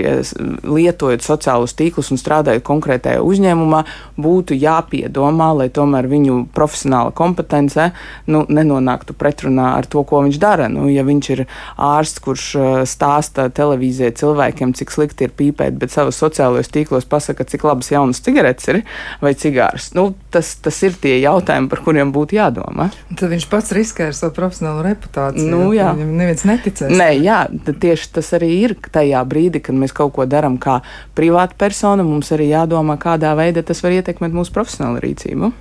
[0.63, 3.83] lietojot sociālus tīklus un strādājot konkrētajā uzņēmumā
[4.21, 7.89] būtu jāpiedomā, lai tomēr viņu profesionāla kompetence
[8.31, 10.69] nu, nenonāktu pretrunā ar to, ko viņš dara.
[10.71, 11.45] Nu, ja viņš ir
[11.75, 12.47] ārsts, kurš
[12.89, 18.21] stāsta televīzijai cilvēkiem, cik slikti ir pīpēt, bet savos sociālajos tīklos pasaka, cik labas jaunas
[18.25, 18.81] cigaretes ir
[19.21, 22.89] vai cigārs, nu, tas, tas ir tie jautājumi, par kuriem būtu jādomā.
[23.13, 25.49] Tad viņš pats riskē ar savu profesionālo reputāciju.
[25.51, 25.91] Nu, jā.
[25.95, 26.93] Viņam neviens neticēs.
[26.95, 30.79] Nē, jā, tieši tas arī ir tajā brīdī, kad mēs kaut ko darām kā
[31.17, 32.05] privāta persona.
[32.07, 35.51] Mums arī jādomā, kādā veidā tas var ietekmēt mūsu profesionālo rīcību.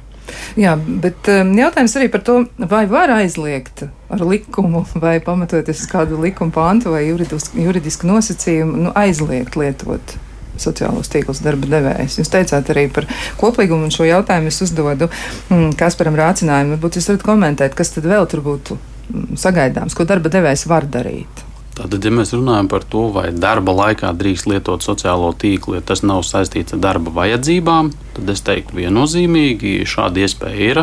[0.56, 2.38] Jā, bet um, jautājums arī par to,
[2.70, 8.86] vai var aizliegt ar likumu, vai pamatoties uz kādu likuma pāntu vai juridisku, juridisku nosacījumu,
[8.86, 10.16] nu, aizliegt lietot
[10.60, 12.18] sociālos tīklus darba devējs.
[12.20, 13.08] Jūs teicāt arī par
[13.40, 16.76] koplīgumu, un šo jautājumu es uzdodu mm, Kasparam Rācinājumam.
[16.76, 20.88] Varbūt jūs varat komentēt, kas tad vēl tur būtu mm, sagaidāms, ko darba devējs var
[20.90, 21.44] darīt.
[21.74, 26.04] Tātad, ja mēs runājam par to, vai darba laikā drīkst lietot sociālo tīklu, ja tas
[26.06, 30.80] nav saistīts ar darba vajadzībām, tad es teiktu, viennozīmīgi šāda iespēja ir.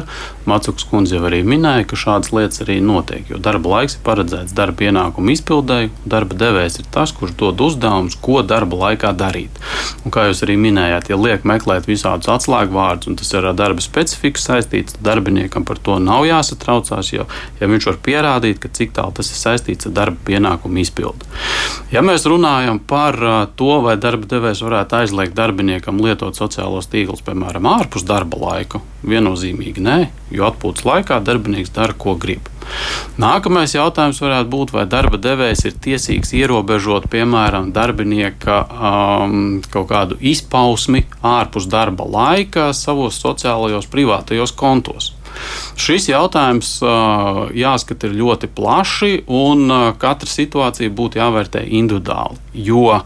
[0.49, 4.56] Macuks kundze jau arī minēja, ka šādas lietas arī notiek, jo darba laiks ir paredzēts
[4.58, 5.93] darba pienākumu izpildēji.
[6.12, 9.62] Darba devējs ir tas, kurš dod uzdevumus, ko darba laikā darīt.
[10.04, 13.84] Un, kā jūs arī minējāt, ja liek meklēt visādus atslēgvārdus, un tas ir ar darba
[13.86, 17.30] specifiku saistīts, tad darbiniekam par to nav jāsatraucās, jo
[17.62, 21.27] ja viņš var pierādīt, ka cik tālu tas ir saistīts ar darba pienākumu izpildi.
[21.91, 23.17] Ja mēs runājam par
[23.59, 29.83] to, vai darba devējs varētu aizliegt darbiniekam lietot sociālos tīklus, piemēram, ārpus darba laika, viennozīmīgi
[29.83, 29.99] nē,
[30.35, 32.49] jo atpūtas laikā darbinieks dara, ko grib.
[33.21, 39.39] Nākamais jautājums varētu būt, vai darba devējs ir tiesīgs ierobežot, piemēram, darbinieka um,
[39.73, 45.11] kaut kādu izpausmi ārpus darba laika savos sociālajos, privātajos kontos.
[45.81, 46.73] Šis jautājums
[47.57, 52.39] jāskata ļoti plaši, un katra situācija būtu jāvērtē individuāli.
[52.53, 53.01] Jo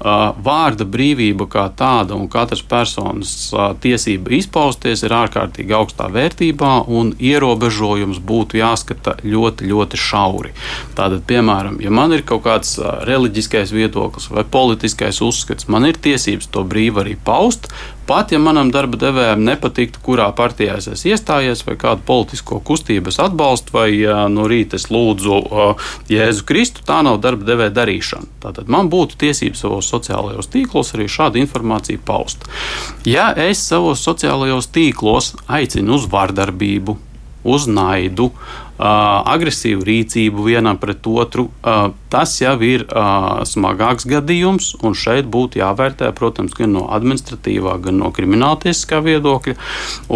[0.00, 3.50] vārda brīvība kā tāda un katras personas
[3.84, 10.54] tiesība izpausties ir ārkārtīgi augstā vērtībā, un ierobežojums būtu jāskata ļoti, ļoti šauri.
[10.96, 16.48] Tātad, piemēram, ja man ir kaut kāds reliģiskais viedoklis vai politiskais uzskats, man ir tiesības
[16.48, 17.68] to brīvi arī paust.
[18.10, 23.12] Pat ja manam darba devējam nepatiktu, kurā partijā es esmu iestājies, vai kādu politisko kustību
[23.12, 23.92] es atbalstu, vai
[24.32, 25.36] no rīta es lūdzu
[26.10, 28.26] Jēzu Kristu, tā nav darba devēja darīšana.
[28.42, 32.48] Tātad man būtu tiesības savos sociālajos tīklos arī šādu informāciju paust.
[33.08, 36.96] Ja es savos sociālajos tīklos aicinu uz vardarbību,
[37.50, 38.30] uz naidu,
[38.80, 41.46] agresīvu rīcību vienam pret otru,
[42.12, 42.86] tas jau ir
[43.48, 44.72] smagāks gadījums.
[44.84, 49.56] Un šeit būtu jāvērtē, protams, gan no administratīvā, gan no krimināltiesiskā viedokļa.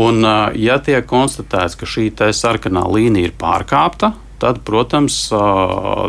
[0.01, 0.25] Un,
[0.57, 5.17] ja tiek konstatēts, ka šī sarkanā līnija ir pārkāpta, tad, protams,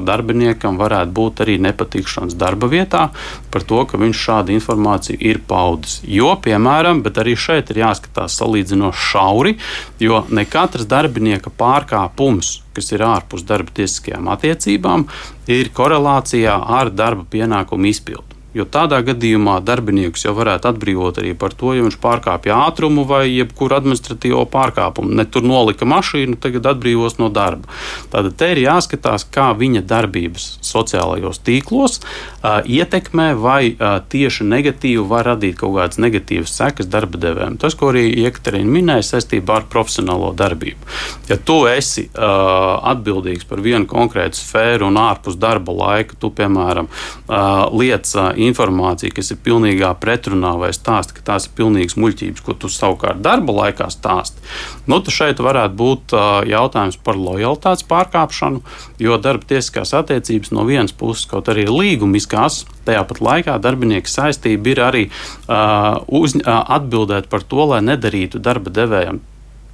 [0.06, 3.08] darbiniekam varētu būt arī nepatikšanas darba vietā
[3.54, 6.02] par to, ka viņš šādu informāciju ir paudis.
[6.04, 9.56] Jo, piemēram, bet arī šeit ir jāskatās salīdzinoši šauri,
[10.04, 15.08] jo ne katrs darbinieka pārkāpums kas ir ārpus darba tiesiskajām attiecībām,
[15.48, 18.35] ir korelācijā ar darba pienākumu izpildu.
[18.56, 23.26] Jo tādā gadījumā darbiniekus jau varētu atbrīvot arī par to, ja viņš pārkāpja ātrumu vai
[23.28, 25.12] jebkuru administratīvo pārkāpumu.
[25.20, 27.68] Ne tur nolika mašīnu, tagad atbrīvos no darba.
[28.14, 35.04] Tātad te ir jāskatās, kā viņa darbības sociālajos tīklos uh, ietekmē vai uh, tieši negatīvi
[35.10, 37.60] var radīt kaut kādas negatīvas sekas darba devējiem.
[37.60, 40.94] Tas, ko arī Jekaterina minēja saistībā ar profesionālo darbību.
[41.28, 46.88] Ja tu esi uh, atbildīgs par vienu konkrētu sfēru un ārpus darba laika, tu, piemēram,
[46.88, 52.46] uh, lietas uh, informācija, kas ir pilnīgā pretrunā, vai stāsta, ka tās ir pilnīgas muļķības,
[52.46, 54.44] ko tu savukārt darba laikā stāsti,
[54.88, 56.16] nu, tad šeit varētu būt
[56.52, 58.64] jautājums par lojalitātes pārkāpšanu,
[59.02, 64.12] jo darba tiesiskās attiecības no vienas puses kaut arī ir līgumiskās, tajā pat laikā darbinieka
[64.12, 69.24] saistība ir arī uh, uz, uh, atbildēt par to, lai nedarītu darba devējiem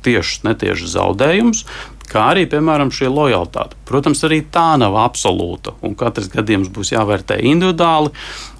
[0.05, 1.65] tiešus, netiešus zaudējumus,
[2.11, 3.77] kā arī, piemēram, šī lojalitāte.
[3.87, 8.11] Protams, arī tā nav absolūta, un katrs gadījums būs jāvērtē individuāli,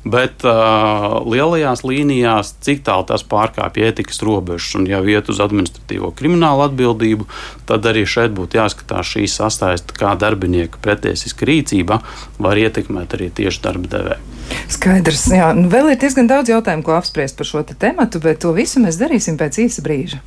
[0.07, 6.13] bet uh, lielajās līnijās, cik tālu tas pārkāpja ētikas robežas un jau iet uz administratīvo
[6.17, 7.27] kriminālu atbildību,
[7.69, 12.01] tad arī šeit būtu jāskatās šī sasaiste, kā darbinieka pretiesiska rīcība
[12.41, 14.27] var ietekmēt arī tieši darba devēju.
[14.71, 18.41] Skaidrs, jā, nu vēl ir diezgan daudz jautājumu, ko apspriest par šo te tematu, bet
[18.43, 20.19] to visu mēs darīsim pēc īsa brīža.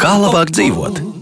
[0.00, 1.19] Kā labāk dzīvot?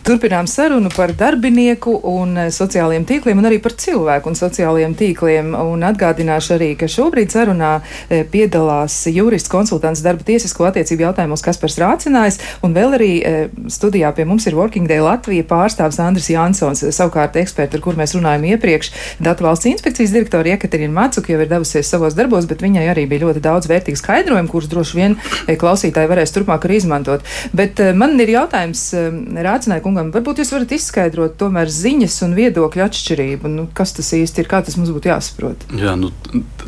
[0.00, 5.50] Turpinām sarunu par darbinieku un eh, sociālajiem tīkliem un arī par cilvēku un sociālajiem tīkliem.
[5.52, 7.72] Un atgādināšu arī, ka šobrīd sarunā
[8.08, 13.36] eh, piedalās jurists konsultants darba tiesisko attiecību jautājumos Kaspars Rācinājs un vēl arī eh,
[13.68, 18.16] studijā pie mums ir Working Day Latvija pārstāvs Andris Jansons, savukārt eksperti, ar kur mēs
[18.16, 22.86] runājam iepriekš, Datu valsts inspekcijas direktora Jekaterina Macuka jau ir devusies savos darbos, bet viņai
[22.94, 25.18] arī bija ļoti daudz vērtīgu skaidrojumu, kurus droši vien
[25.60, 27.26] klausītāji varēs turpmāk arī izmantot.
[27.52, 33.50] Bet man ir jautājums Rācinājai kungam, varbūt jūs varat izskaidrot tomēr ziņas un viedokļu atšķirību.
[33.50, 35.66] Nu, kas tas īsti ir, kā tas mums būtu jāsaprot?
[35.80, 36.12] Jā, nu,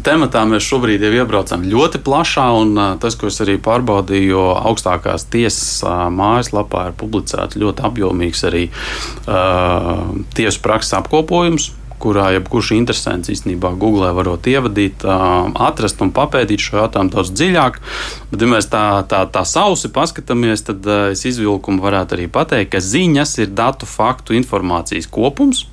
[0.02, 4.40] tematā mēs šobrīd jau iebraucam ļoti plašā, un tas, ko es arī pārbaudīju,
[4.72, 11.70] augstākās tiesas mājaslapā ir publicēts ļoti apjomīgs arī uh, tiesu prakses apkopojums
[12.02, 17.80] kurā jebkurš interesants īstenībā Google varot ievadīt, atrast un papētīt šo jautājumu daudz dziļāk.
[18.30, 22.82] Bet, ja mēs tā, tā, tā sausi paskatāmies, tad es izvilkumu varētu arī pateikt, ka
[22.82, 25.66] ziņas ir datu, faktu, informācijas kopums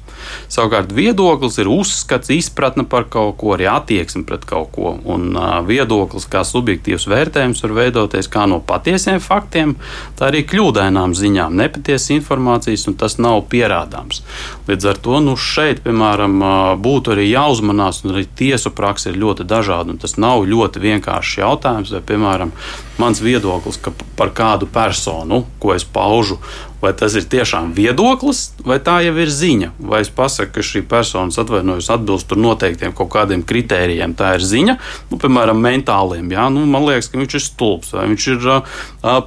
[0.51, 4.95] Savukārt viedoklis ir uzskats, izpratne par kaut ko, arī attieksme pret kaut ko.
[5.10, 9.75] Un viedoklis kā subjektīvs vērtējums var veidoties kā no patiesiem faktiem,
[10.19, 14.23] tā arī kļūdainām ziņām, nepatiesas informācijas, un tas nav pierādāms.
[14.69, 16.39] Līdz ar to nu, šeit, piemēram,
[16.82, 19.97] būtu arī jāuzmanās, un arī tiesu praksa ir ļoti dažāda.
[19.99, 22.53] Tas nav ļoti vienkāršs jautājums, vai, piemēram,
[22.99, 23.79] mans viedoklis
[24.19, 26.39] par kādu personu, ko es paužu,
[26.82, 29.72] vai tas ir tiešām viedoklis, vai tā jau ir ziņa.
[29.92, 34.78] Vai es pasaku, ka šī persona atvainojas atbilst noteiktiem kaut kādiem kritērijiem, tā ir ziņa,
[35.12, 36.32] nu, piemēram, mentāliem.
[36.34, 38.80] Jā, nu, man liekas, ka viņš ir stulbs, vai viņš ir uh,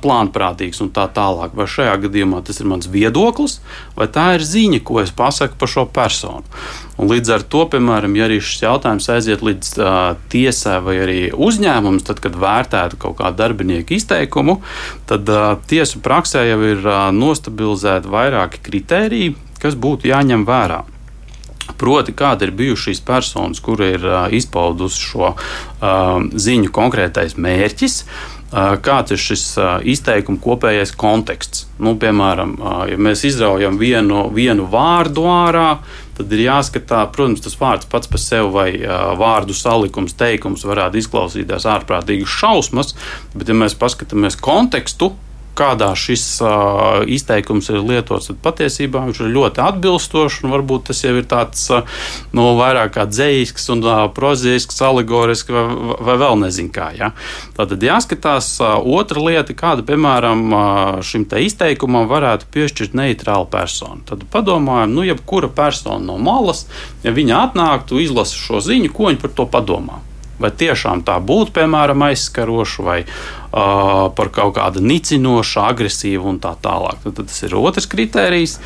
[0.03, 1.57] plānprātīgs un tā tālāk.
[1.59, 3.61] Vai šajā gadījumā tas ir mans viedoklis,
[3.99, 6.47] vai tā ir ziņa, ko es pasaku par šo personu.
[7.01, 9.95] Un līdz ar to, piemēram, ja arī šis jautājums aiziet līdz uh,
[10.33, 14.59] tiesai vai arī uzņēmums, tad, kad vērtētu kaut kādu darbinieku izteikumu,
[15.09, 17.09] tad uh, tiesu praksē jau ir uh,
[17.43, 20.85] nostabilizēti vairāki kritēriji, kas būtu jāņem vērā.
[21.79, 28.05] Proti, kāda ir bijušas šīs personas, kur ir uh, izpaudusi šo uh, ziņu konkrētais mērķis,
[28.05, 31.67] uh, kāds ir šis uh, izteikuma kopējais konteksts.
[31.79, 35.79] Nu, piemēram, uh, ja mēs izraujam vienu, vienu vārdu ārā,
[36.19, 40.99] tad ir jāskatās, protams, tas vārds pats par sevi vai uh, vārdu salikums, teikums varētu
[40.99, 42.97] izklausīties ārprātīgi šausmas,
[43.35, 45.15] bet, ja mēs paskatāmies kontekstu,
[45.59, 50.41] kādā šis uh, izteikums ir lietots, tad patiesībā viņš ir ļoti atbilstošs.
[50.53, 51.83] Varbūt tas jau ir tāds uh,
[52.33, 55.65] no nu, vairāk kā dzējisks un uh, prozīsks, alegorisks vai,
[56.09, 56.91] vai vēl nezinu kā.
[56.99, 57.13] Ja?
[57.57, 64.03] Tātad jāskatās uh, otra lieta, kāda, piemēram, uh, šim te izteikumam varētu piešķirt neitrālu personu.
[64.09, 66.67] Tad padomājam, nu, jebkura persona no malas,
[67.05, 70.01] ja viņa atnāktu, izlasa šo ziņu, ko viņa par to padomā.
[70.43, 73.03] Vai tiešām tā būtu, piemēram, aizskaroša vai
[73.53, 77.03] par kaut kādu nicinošu, agresīvu un tā tālāk.
[77.05, 78.59] Tad, tad tas ir otrs kritērijs,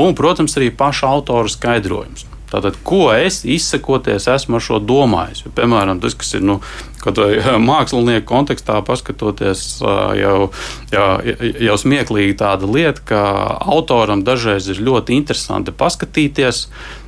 [0.00, 2.26] un, protams, arī paša autora skaidrojums.
[2.50, 5.44] Tātad, ko es izsakoties esmu ar šo domājis?
[5.54, 6.56] Piemēram, tas, kas ir nu,
[7.70, 9.62] mākslinieku kontekstā, paskatoties,
[10.18, 10.48] jau,
[10.90, 11.06] jau,
[11.68, 13.20] jau smieklīgi tāda lieta, ka
[13.60, 16.99] autoram dažreiz ir ļoti interesanti paskatīties Uh,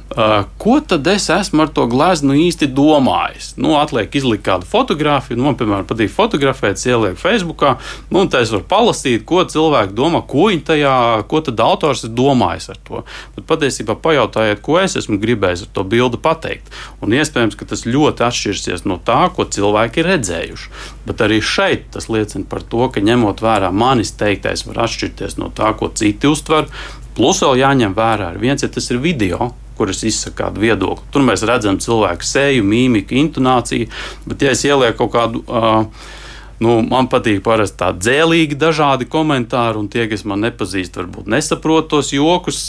[0.59, 3.53] ko tad es esmu ar to gleznu īsti domājis?
[3.61, 7.77] Nu, atliek izlikt kādu fotografiju, nu, man, piemēram, patīk fotografēt, ieliek Facebookā,
[8.11, 10.95] nu, un tā es varu palasīt, ko cilvēki domā, ko viņi tajā,
[11.31, 13.03] ko tad autors ir domājis ar to.
[13.37, 16.69] Bet patiesībā pajautājiet, ko es esmu gribējis ar to bildi pateikt.
[17.01, 20.73] Un iespējams, ka tas ļoti atšķirsies no tā, ko cilvēki ir redzējuši.
[21.09, 25.49] Bet arī šeit tas liecina par to, ka ņemot vērā manis teiktais, var atšķirties no
[25.55, 26.69] tā, ko citi uztver.
[27.17, 31.07] Plus vēl jāņem vērā, viens, ja tas ir video, kuras izsaka kādu viedokli.
[31.15, 33.91] Tur mēs redzam cilvēku seju, mīmiku, intonāciju,
[34.27, 35.47] bet ja es ielieku kaut kādu.
[35.47, 36.19] Uh,
[36.63, 41.89] Nu, man patīk parasti tādi dzēlīgi, dažādi komentāri, un tie, kas man nepazīst, varbūt nesaprot
[41.91, 42.61] tos jokus,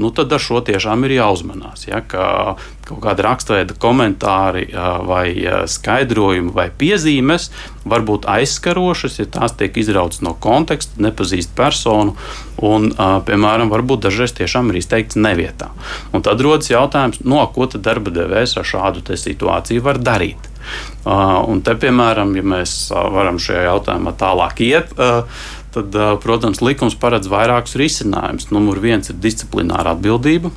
[0.00, 1.84] nu, tad ar šo tiešām ir jāuzmanās.
[1.90, 4.68] Ja, ka kaut kāda rakstveida komentāri
[5.08, 5.26] vai
[5.68, 7.50] skaidrojumi vai piezīmes
[7.84, 12.16] var būt aizskarošas, ja tās tiek izrautas no konteksta, nepazīst personu,
[12.64, 12.88] un,
[13.28, 15.72] piemēram, varbūt dažreiz tiešām ir izteikts nevietā.
[16.14, 20.52] Un tad rodas jautājums, no ko tad darba devējs ar šādu situāciju var darīt.
[21.06, 26.62] Uh, un te, piemēram, ja mēs uh, varam šajā jautājumā tālāk iet, uh, tad, protams,
[26.64, 28.50] likums paredz vairākus risinājumus.
[28.54, 30.52] Numur viens ir disciplināra atbildība.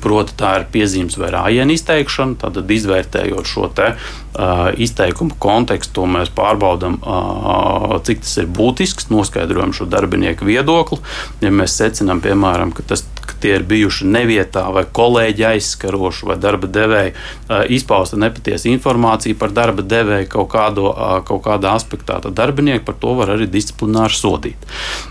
[0.00, 2.38] Proti, tā ir piezīmes vai rājienu izteikšana.
[2.40, 9.74] Tad, izvērtējot šo te, uh, izteikumu kontekstu, mēs pārbaudām, uh, cik tas ir būtisks, noskaidrojam
[9.76, 11.00] šo darbinieku viedokli.
[11.44, 13.04] Ja mēs secinām, piemēram, ka tas,
[13.42, 19.84] tie ir bijuši nevietā vai kolēģi aizskaroši vai darba devēja izpausta nepatiesa informācija par darba
[19.86, 20.90] devēju kaut, kādo,
[21.28, 24.66] kaut kādā aspektā, tad darbinieki par to var arī disciplināri sodīt.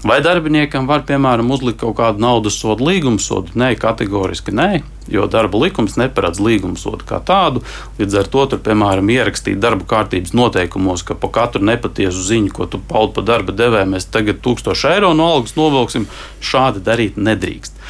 [0.06, 3.56] Vai darbiniekam var, piemēram, uzlikt kaut kādu naudas sodu, līguma sodu?
[3.60, 4.70] Nē, kategoriski nē
[5.12, 7.64] jo darba likums neparedz līguma sodu kā tādu.
[8.00, 12.70] Līdz ar to, tur, piemēram, ierakstīt darba kārtības noteikumos, ka par katru nepatiesu ziņu, ko
[12.70, 16.10] tu paudi par darba devēju, mēs tagad 1000 eiro no algas novilksim,
[16.42, 17.82] šādi darīt nedrīkst.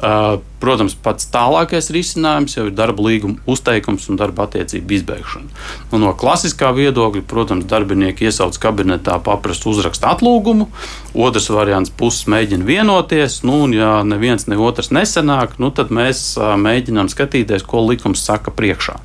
[0.00, 5.48] Protams, pats tālākais risinājums jau ir darba līguma uzteikums un darba attiecību izbeigšana.
[5.92, 10.68] Nu, no klasiskā viedokļa, protams, darbinieki iesauc kabinetā, paprasta uzraksta atlūgumu.
[11.16, 13.42] Otrs variants- puses mēģina vienoties.
[13.42, 18.50] Nu, un, ja neviens ne otrs nesenāk, nu, tad mēs mēģinām skatīties, ko likums saka
[18.50, 19.00] priekšā.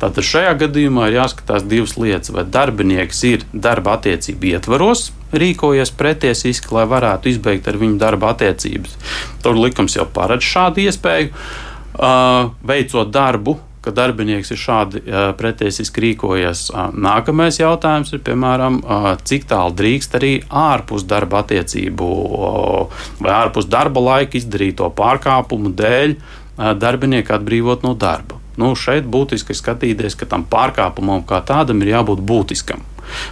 [0.00, 2.32] Tātad šajā gadījumā ir jāskatās divas lietas.
[2.32, 8.96] Vai darbinieks ir darba attiecību ietvaros, rīkojies pretiesiski, lai varētu izbeigt ar viņu darba attiecības.
[9.42, 13.58] Tur likums jau paredz šādu iespēju, uh, veicot darbu.
[13.84, 16.70] Ka darbinieks ir šādi uh, pretiesiski rīkojies.
[16.72, 18.78] Uh, nākamais jautājums ir, piemēram,
[19.28, 22.08] cik tālu drīkst arī ārpus darba attiecību
[23.20, 26.16] vai ārpus darba laika izdarīto pārkāpumu dēļ
[26.80, 28.40] darbinieku atbrīvot no darba.
[28.56, 32.84] Nu, šeit būtiski skatīties, ka tam pārkāpumam kā tādam ir jābūt būtiskam.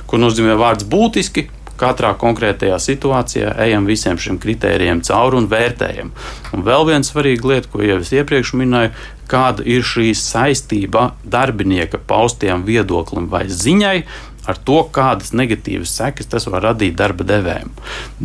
[0.07, 1.47] Ko nozīmē vārds būtiski?
[1.81, 6.13] Katrā konkrētajā situācijā ejam visiem šiem kritērijiem cauri un vērtējam.
[6.53, 8.93] Un vēl viena svarīga lieta, ko jau es iepriekš minēju,
[9.33, 13.97] kāda ir šī saistība darbinieka paustiem viedoklim vai ziņai
[14.49, 17.71] ar to, kādas negatīvas sekas tas var radīt darba devējiem.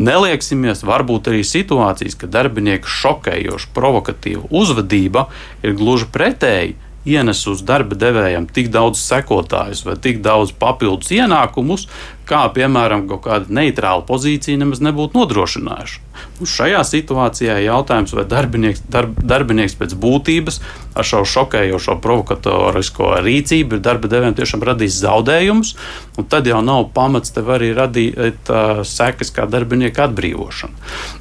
[0.02, 5.28] Nelieksimies, varbūt arī situācijas, ka darbinieku šokējoša, provokatīva uzvedība
[5.62, 6.76] ir gluži pretēji
[7.08, 11.88] ienes uz darba devējiem tik daudz sekotājus vai tik daudz papildus ienākumus,
[12.28, 16.04] kā piemēram kaut kāda neitrāla pozīcija nemaz nebūtu nodrošinājuši.
[16.42, 20.60] Un šajā situācijā jautājums, vai darbinieks, darb, darbinieks pēc būtības
[20.98, 25.74] ar šo šokējošo provokatorisko rīcību ir darba devējiem tiešām radījis zaudējumus,
[26.18, 30.74] un tad jau nav pamats tev arī radīt uh, sekas kā darbinieka atbrīvošana.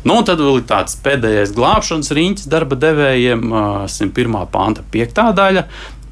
[0.04, 4.40] Nu, un tad vēl ir tāds pēdējais glābšanas riņķis darba devējiem, uh, 101.
[4.52, 5.24] panta 5.
[5.36, 5.66] daļa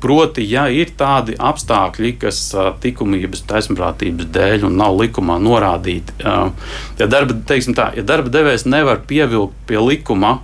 [0.05, 2.40] Proti, ja ir tādi apstākļi, kas
[2.84, 9.57] likumības, taisnprātības dēļ un nav likumā norādīti, ja darba, tā, ja darba devējs nevar pievilkt
[9.70, 10.36] pie likuma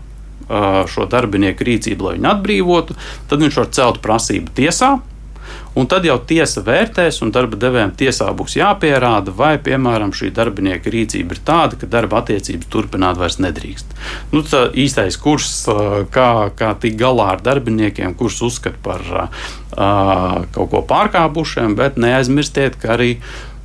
[0.90, 2.96] šo darbinieku rīcību, lai viņu atbrīvotu,
[3.30, 4.96] tad viņš var celt prasību tiesā
[5.78, 10.92] un tad jau tiesa vērtēs, un darba devējiem tiesā būs jāpierāda, vai, piemēram, šī darbinieka
[10.92, 13.94] rīcība ir tāda, ka darba attiecības turpināt vairs nedrīkst.
[14.34, 15.52] Nu, tā īstais kurs,
[16.14, 19.46] kā, kā tikt galā ar darbiniekiem, kurus uzskata par uh,
[20.54, 23.14] kaut ko pārkāpušiem, bet neaizmirstiet, ka arī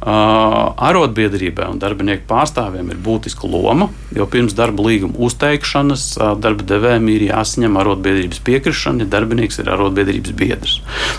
[0.05, 6.03] Arotbiedrībai un darbinieku pārstāvjiem ir būtiska loma, jo pirms darba līguma uzteikšanas
[6.43, 10.75] darba devējiem ir jāsaņem arotbiedrības piekrišana, ja darbinieks ir arotbiedrības biedrs.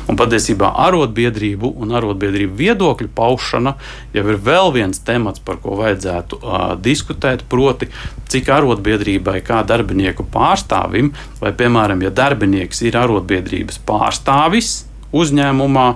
[0.06, 3.74] Un patiesībā arotbiedrību un arotbiedrību viedokļu paušana
[4.14, 7.88] jau ir vēl viens temats, par ko vajadzētu uh, diskutēt, proti,
[8.30, 11.10] cik arotbiedrībai kā darbinieku pārstāvim,
[11.40, 14.76] vai, piemēram, ja darbinieks ir arotbiedrības pārstāvis
[15.16, 15.88] uzņēmumā,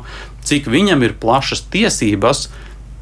[0.47, 2.49] cik viņam ir plašas tiesības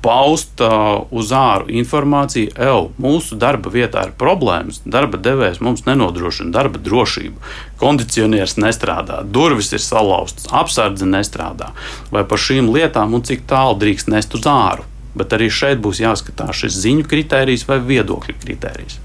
[0.03, 6.55] paust uh, uz āru informāciju, ej, mūsu darba vietā ir problēmas, darba devējs mums nenodrošina
[6.55, 7.41] darba drošību,
[7.81, 11.73] kondicionieris nestrādā, durvis ir salauztas, apsardze nestrādā.
[12.15, 14.87] Vai par šīm lietām un cik tālu drīkst nest uz āru?
[15.19, 19.01] Bet arī šeit būs jāskatās šis ziņu kritērijs vai viedokļu kritērijs.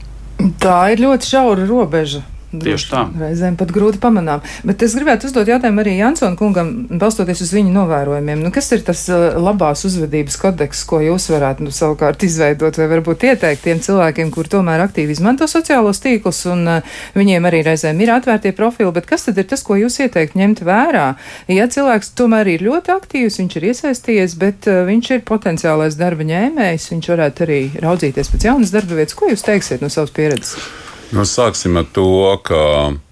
[0.62, 2.22] Tā ir ļoti šaura robeža.
[2.54, 3.01] Tieši tā.
[3.18, 4.43] Reizēm pat grūti pamanām.
[4.68, 6.70] Bet es gribētu uzdot jautājumu arī Jansona kungam,
[7.01, 8.43] balstoties uz viņa novērojumiem.
[8.45, 12.88] Nu, kas ir tas uh, labās uzvedības kodeks, ko jūs varētu nu, savukārt izveidot vai
[12.91, 18.06] varbūt ieteikt tiem cilvēkiem, kur tomēr aktīvi izmanto sociālos tīklus un uh, viņiem arī reizēm
[18.06, 21.08] ir atvērtie profili, bet kas tad ir tas, ko jūs ieteikt ņemt vērā?
[21.49, 26.30] Ja cilvēks tomēr ir ļoti aktīvs, viņš ir iesaistījies, bet uh, viņš ir potenciālais darba
[26.30, 29.18] ņēmējs, viņš varētu arī raudzīties pēc jaunas darba vietas.
[29.18, 30.82] Ko jūs teiksiet no savas pieredzes?
[31.14, 32.07] Nu, sāksim ar to,
[32.41, 32.59] ka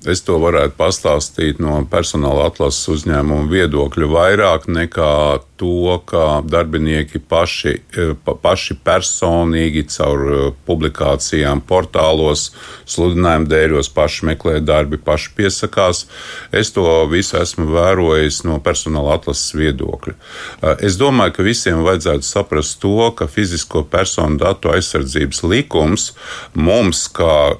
[0.10, 5.14] es to varētu pastāstīt no personāla atlases uzņēmuma viedokļa vairāk nekā
[5.62, 12.47] to, ka darbinieki paši, eh, pa, paši personīgi caur eh, publikācijām, portālos,
[12.89, 16.08] sludinājumu dēļos paši meklē darbi, paši piesakās.
[16.52, 20.16] Es to visu esmu vērojis no personāla atlases viedokļa.
[20.16, 26.14] Eh, es domāju, ka visiem vajadzētu saprast to, ka fizisko personu datu aizsardzības likums
[26.58, 27.60] mums, kā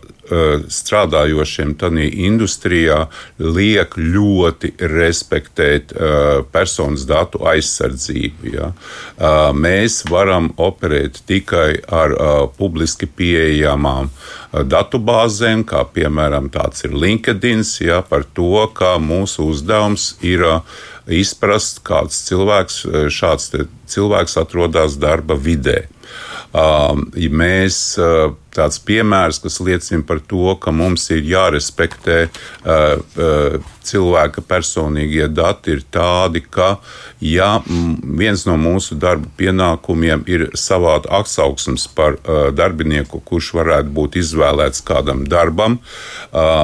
[0.72, 3.06] strādājošiem tādā industrijā
[3.38, 8.52] liek ļoti respektēt uh, personas datu aizsardzību.
[8.56, 8.72] Ja.
[8.72, 16.96] Uh, mēs varam operēt tikai ar uh, publiski pieejamām uh, datubāzēm, kā piemēram tāds ir
[16.96, 23.50] LinkedIn, ja, par to, ka mūsu uzdevums ir uh, izprast, kāds cilvēks, šāds
[23.90, 25.82] cilvēks atrodas darba vidē.
[25.86, 33.00] Um, ja mēs uh, tāds piemērs, kas liecina par to, ka mums ir jārespektē uh,
[33.00, 33.56] uh,
[33.88, 36.76] cilvēka personīgie dati, ir tādi, ka,
[37.24, 42.20] ja viens no mūsu darba pienākumiem ir savāda atsauksmes par
[42.54, 45.80] darbinieku, kurš varētu būt izvēlēts kādam darbam,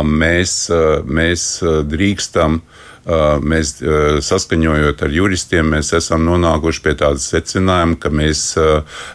[0.05, 0.59] mēs,
[1.09, 1.47] mēs
[1.89, 2.61] drīkstam
[3.07, 3.77] mēs
[4.27, 8.41] saskaņojot ar juristiem, mēs esam nonākuši pie tāda secinājuma, ka mēs,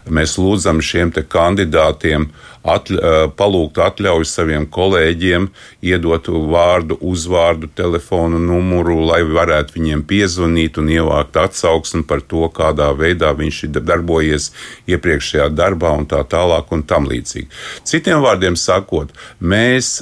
[0.09, 2.31] mēs lūdzam šiem kandidātiem
[2.63, 2.99] atļ,
[3.37, 5.49] palūgt atļauju saviem kolēģiem,
[5.83, 12.89] iedot vārdu, uzvārdu, telefonu numuru, lai varētu viņiem piezvanīt un ievākt atsauksmi par to, kādā
[12.97, 14.51] veidā viņš ir darbojies
[14.87, 17.49] iepriekšējā darbā un tā tālāk un tam līdzīgi.
[17.87, 19.95] Citiem vārdiem sakot, mēs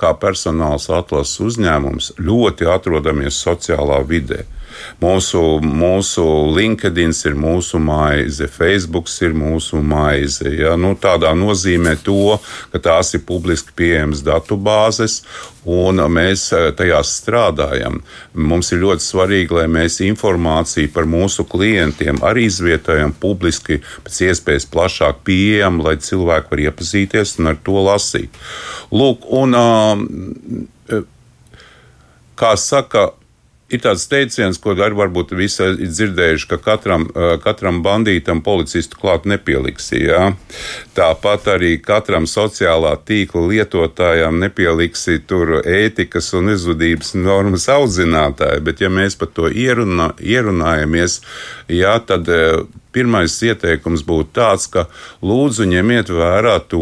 [0.00, 4.44] kā personāls atlases uzņēmums ļoti atrodamies sociālā vidē.
[5.00, 6.24] Mūsu, mūsu
[6.56, 10.48] LinkedIn ir mūsu maize, Facebook ir mūsu maize.
[10.54, 10.76] Ja?
[10.76, 12.38] Nu, tādā nozīmē to,
[12.72, 15.20] ka tās ir publiski pieejamas datubāzes,
[15.64, 18.00] un mēs eh, tajās strādājam.
[18.34, 24.68] Mums ir ļoti svarīgi, lai mēs informāciju par mūsu klientiem arī izvietojam publiski, pēc iespējas
[24.72, 28.42] plašāk pieejam, lai cilvēki var iepazīties un ar to lasīt.
[28.92, 29.56] Lūk, un,
[32.40, 33.10] kā saka,
[33.70, 37.06] ir tāds teiciens, ko arī varbūt visi ir dzirdējuši, ka katram,
[37.44, 40.02] katram bandītam policistu klāt nepieliksi.
[40.08, 40.32] Jā.
[40.96, 48.90] Tāpat arī katram sociālā tīkla lietotājam nepieliksi tur ētikas un izvadības normas audzinātāji, bet ja
[48.92, 51.20] mēs par to ierunā, ierunājamies,
[51.70, 52.28] jā, tad
[52.92, 54.86] pirmais ieteikums būtu tāds, ka
[55.22, 56.80] lūdzu ņemiet vērā to,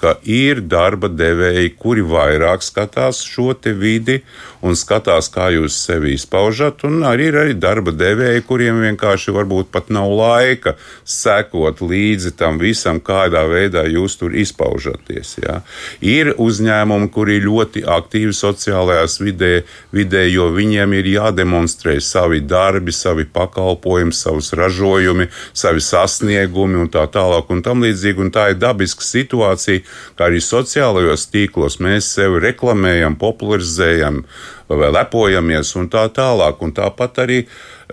[0.00, 4.20] ka ir darba devēji, kuri vairāk skatās šo vidi
[4.66, 9.70] un skatās, kā jūs sevi izpaužat, un arī ir arī darba devēji, kuriem vienkārši varbūt
[9.74, 15.36] pat nav laika sekot līdzi tam visam, kādā veidā jūs tur izpaužaties.
[15.44, 15.60] Ja.
[16.00, 19.52] Ir uzņēmumi, kuri ļoti aktīvi sociālajās vidē,
[19.94, 27.06] vidē, jo viņiem ir jādemonstrē savi darbi, savi pakalpojumi, savus ražojumi, savi sasniegumi un tā
[27.12, 28.26] tālāk un tam līdzīgi.
[28.26, 29.84] Un tā ir dabiska situācija,
[30.18, 34.24] kā arī sociālajos tīklos mēs sevi reklamējam, popularizējam
[34.68, 36.62] lepojamies un tā tālāk.
[36.62, 37.40] Un tāpat arī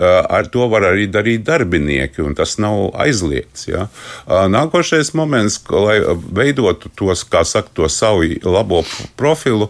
[0.01, 3.67] ar to var arī darīt darbinieki, un tas nav aizliegts.
[3.69, 3.87] Ja.
[4.27, 5.99] Nākošais moments, lai
[6.33, 8.83] veidotu tos, kā saka, to savu labo
[9.19, 9.69] profilu,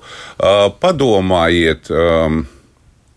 [0.84, 1.92] padomājiet,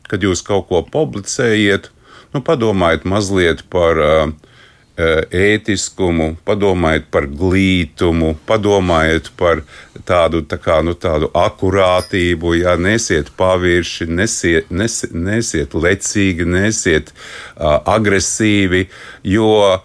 [0.06, 1.90] kad jūs kaut ko publicējiet,
[2.34, 4.34] nu, padomājiet mazliet par uh,
[4.96, 9.60] ētiskumu, padomājiet par glītumu, padomājiet par
[10.08, 17.76] tādu, tā kā, nu, tādu akurātību, ja nesiet pavirši, nesiet, nesiet, nesiet lecīgi, nesiet uh,
[17.96, 18.86] agresīvi,
[19.26, 19.84] jo uh,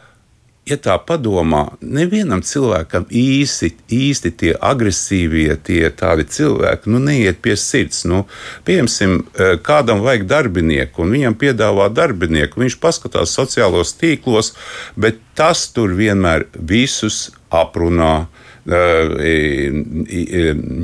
[0.70, 7.56] ja tā padomā, nevienam cilvēkam īsti, īsti tie agresīvie, tie tādi cilvēki, nu, neiet pie
[7.58, 8.04] sirds.
[8.10, 8.24] Nu,
[8.68, 14.54] piemēram, e, kādam vajag darbinieku, un viņam piedāvā darbinieku, viņš paskatās sociālos tīklos,
[14.96, 18.28] bet tas tur vienmēr visus aprunā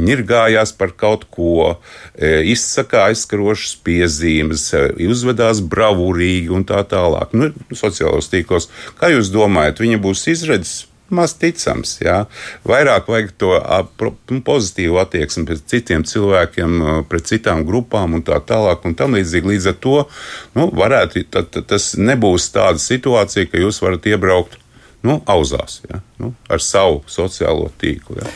[0.09, 1.77] nirgājās par kaut ko,
[2.17, 4.67] izsaka aizskarošas piezīmes,
[5.07, 7.33] uzvedās bravūrīgi un tā tālāk.
[7.37, 8.69] Nu, sociālos tīklos,
[8.99, 10.85] kā jūs domājat, viņa būs izredzes?
[11.07, 12.25] Maz ticams, jā.
[12.67, 13.53] Vairāk vajag to
[14.03, 19.53] nu, pozitīvu attieksmi pret citiem cilvēkiem, pret citām grupām un tā tālāk un tam līdzīgi.
[19.53, 19.97] Līdz ar to
[20.57, 24.59] nu, varētu, tad tas nebūs tāda situācija, ka jūs varat iebraukt
[25.05, 26.01] nu, auzās ja?
[26.21, 28.21] nu, ar savu sociālo tīklu.
[28.21, 28.31] Ja?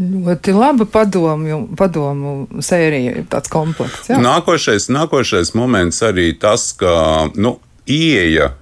[0.00, 4.08] Ļoti laba padomu, padomu sērija, tāds komplekts.
[4.12, 4.20] Jā.
[4.22, 7.58] Nākošais, nākošais moments arī tas, ka nu,
[7.90, 8.52] ieeja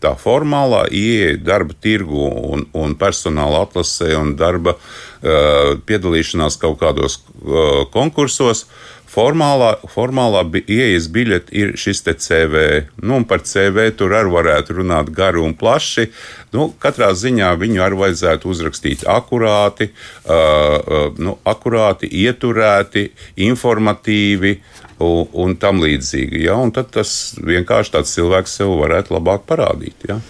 [0.00, 2.24] tā formālā ieeja darba tirgu
[2.54, 8.64] un, un personāla atlasē un darba uh, piedalīšanās kaut kādos uh, konkursos
[9.10, 12.84] Formālā, formālā ieejas biļete ir šis CV.
[13.02, 16.06] Nu, par CV tur arī varētu runāt gari un plaši.
[16.54, 23.08] Nu, katrā ziņā viņu arī vajadzētu uzrakstīt akurāti, uh, uh, nu, akurāti ieturēti,
[23.50, 24.56] informatīvi
[25.00, 26.44] un, un tam līdzīgi.
[26.46, 26.58] Ja?
[26.60, 30.08] Un tad tas vienkārši tāds cilvēks sev varētu labāk parādīt.
[30.08, 30.20] Ja?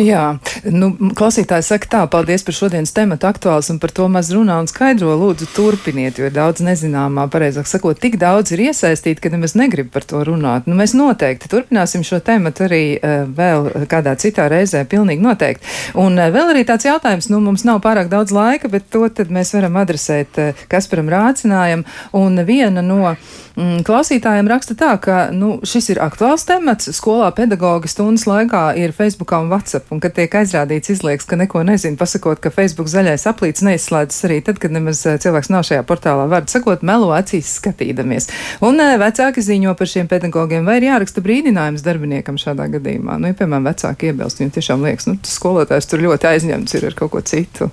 [0.00, 0.24] Jā,
[0.68, 4.68] Nu, klausītāji saka tā, paldies par šodienas tematu aktuāls un par to maz runā un
[4.68, 5.12] skaidro.
[5.20, 9.90] Lūdzu, turpiniet, jo ir daudz nezināmā, pareizāk sakot, tik daudz ir iesaistīti, ka nemaz negrib
[9.94, 10.68] par to runāt.
[10.68, 15.74] Nu, mēs noteikti turpināsim šo tematu arī uh, vēl kādā citā reizē, pilnīgi noteikti.
[16.00, 19.32] Un uh, vēl arī tāds jautājums, nu, mums nav pārāk daudz laika, bet to tad
[19.32, 21.86] mēs varam adresēt uh, Kasparam Rācinājam.
[22.16, 24.09] Un viena no mm, klausītājiem
[24.50, 26.90] raksta tā, ka, nu, šis ir aktuāls temats.
[26.96, 31.62] Skolā pedagogi stundas laikā ir Facebookā un WhatsApp, un kad tiek aizrādīts, izliekas, ka neko
[31.62, 35.84] nezinu, pasakot, ka Facebook zaļais aplīts neizslēdzas arī tad, kad nemaz eh, cilvēks nav šajā
[35.86, 36.26] portālā.
[36.30, 38.30] Vārdu sakot, melo acīs skatīdamies.
[38.66, 43.20] Un eh, vecāki ziņo par šiem pedagogiem, vai ir jāraksta brīdinājums darbiniekam šādā gadījumā.
[43.20, 46.90] Nu, ja, piemēram, vecāki iebilst, viņiem tiešām liekas, nu, tas skolotājs tur ļoti aizņemts ir
[46.90, 47.70] ar kaut ko citu.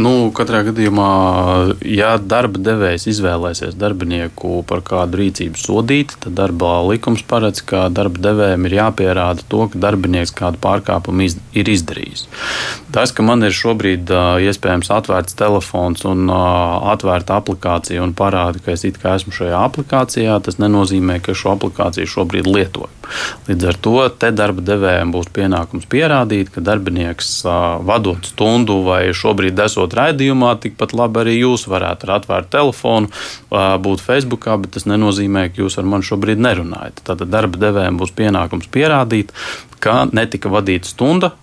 [0.00, 1.08] Nu, katrā gadījumā,
[1.84, 8.22] ja darba devējs izvēlēsies darbinieku par kādu rīcību sodīt, tad darba likums paredz, ka darba
[8.30, 12.26] devējiem ir jāpierāda to, ka darbinieks kādu pārkāpumu iz, ir izdarījis.
[12.94, 14.12] Tas, ka man ir šobrīd
[14.46, 20.40] iespējams atvērts telefons un atvērta aplikācija un parāda, ka es it kā esmu šajā aplikācijā,
[20.46, 22.99] tas nenozīmē, ka šo aplikāciju šobrīd lietoju.
[23.48, 27.32] Līdz ar to te darba devējiem būs pienākums pierādīt, ka darbinieks
[27.86, 33.10] vadot stundu vai šobrīd esot raidījumā, tikpat labi arī jūs varētu ar atvērtu telefonu
[33.84, 37.04] būt Facebookā, bet tas nenozīmē, ka jūs ar mani šobrīd nerunājat.
[37.06, 39.34] Tātad darba devējiem būs pienākums pierādīt,
[39.80, 41.34] ka netika vadīta stunda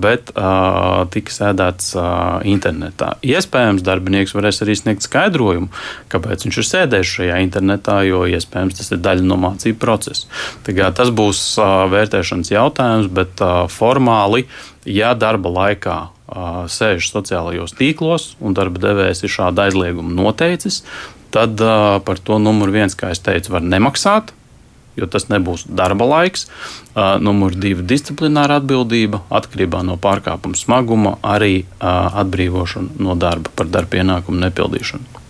[0.00, 3.14] bet uh, tika sēdēts uh, internetā.
[3.24, 5.70] Iespējams, darbinieks varēs arī sniegt skaidrojumu,
[6.12, 10.28] kāpēc viņš ir sēdējis šajā internetā, jo iespējams tas ir daļa no mācību procesa.
[10.64, 14.46] Tas būs uh, vērtēšanas jautājums, bet uh, formāli,
[14.84, 20.82] ja darba laikā uh, sēž sociālajos tīklos un darba devējs ir šādu aizliegumu noteicis,
[21.34, 24.34] tad uh, par to numuru viens, kā jau teicu, var nemaksāt
[24.96, 26.46] jo tas nebūs darba laiks.
[26.94, 33.66] Uh, numur divi- disciplināra atbildība, atkarībā no pārkāpuma smaguma, arī uh, atbrīvošana no darba par
[33.66, 35.23] darba pienākumu nepildīšanu.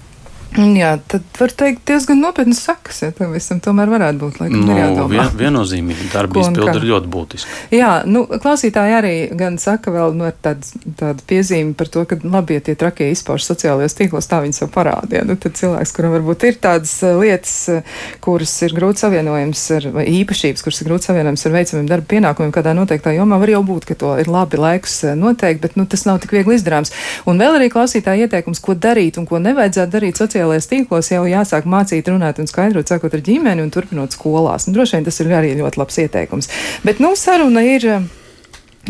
[0.54, 4.36] Jā, tad var teikt, diezgan nopietnas sakas, ja tam visam tomēr varētu būt.
[4.38, 7.56] Laikam, nu, vien, viennozīmīgi darba izpildi ir ļoti būtiski.
[7.74, 12.58] Jā, nu, klausītāji arī gan saka vēl nu, tādu, tādu piezīmi par to, ka labi,
[12.60, 15.24] ja tie trakie izpauž sociālajos tīklos, tā viņi sev parādīja.
[15.26, 19.90] Nu, tad cilvēks, kuram varbūt ir tādas uh, lietas, uh, kuras ir grūti savienojams ar,
[20.04, 23.88] īpašības, kuras ir grūti savienojams ar veicamiem darba pienākumiem kādā noteiktā jomā, var jau būt,
[23.90, 26.94] ka to ir labi laikus uh, noteikt, bet nu, tas nav tik viegli izdarāms.
[27.26, 31.24] Un vēl arī klausītāji ieteikums, ko darīt un ko nevajadzētu darīt sociālajā sociālajos tīklos jau
[31.24, 34.68] jāsāk mācīt, runāt un skaidrot, sākot ar ģimeni un turpinot skolās.
[34.68, 36.50] Un droši vien tas ir arī ļoti labs ieteikums.
[36.84, 37.86] Bet, nu, saruna ir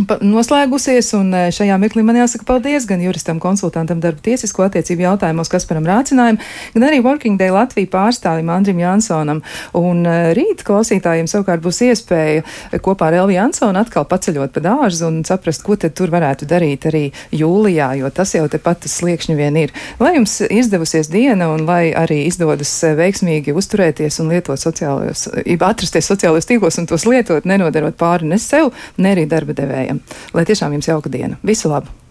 [0.03, 5.51] noslēgusies, un e, šajā mirklī man jāsaka paldies gan juristam, konsultantam darba tiesisko attiecību jautājumos
[5.53, 6.41] Kasparam Rācinājumam,
[6.75, 9.43] gan arī Working Day Latviju pārstāvim Andrim Jansonam.
[9.79, 12.43] Un e, rīt klausītājiem savukārt būs iespēja
[12.83, 16.89] kopā ar Elvi Jansonu atkal paceļot pa dārzu un saprast, ko tad tur varētu darīt
[16.91, 19.75] arī jūlijā, jo tas jau tepat tas sliekšņi vien ir.
[20.03, 25.29] Lai jums izdevusies diena un lai arī izdodas e, veiksmīgi uzturēties un lietot sociālajos,
[25.65, 30.01] atrasties sociālajos tīklos un tos lietot, nenodarot pāri ne sev, ne arī darba devēju iespējama.
[30.35, 31.39] Lai tiešām jums jauka diena.
[31.45, 32.04] Visu labu!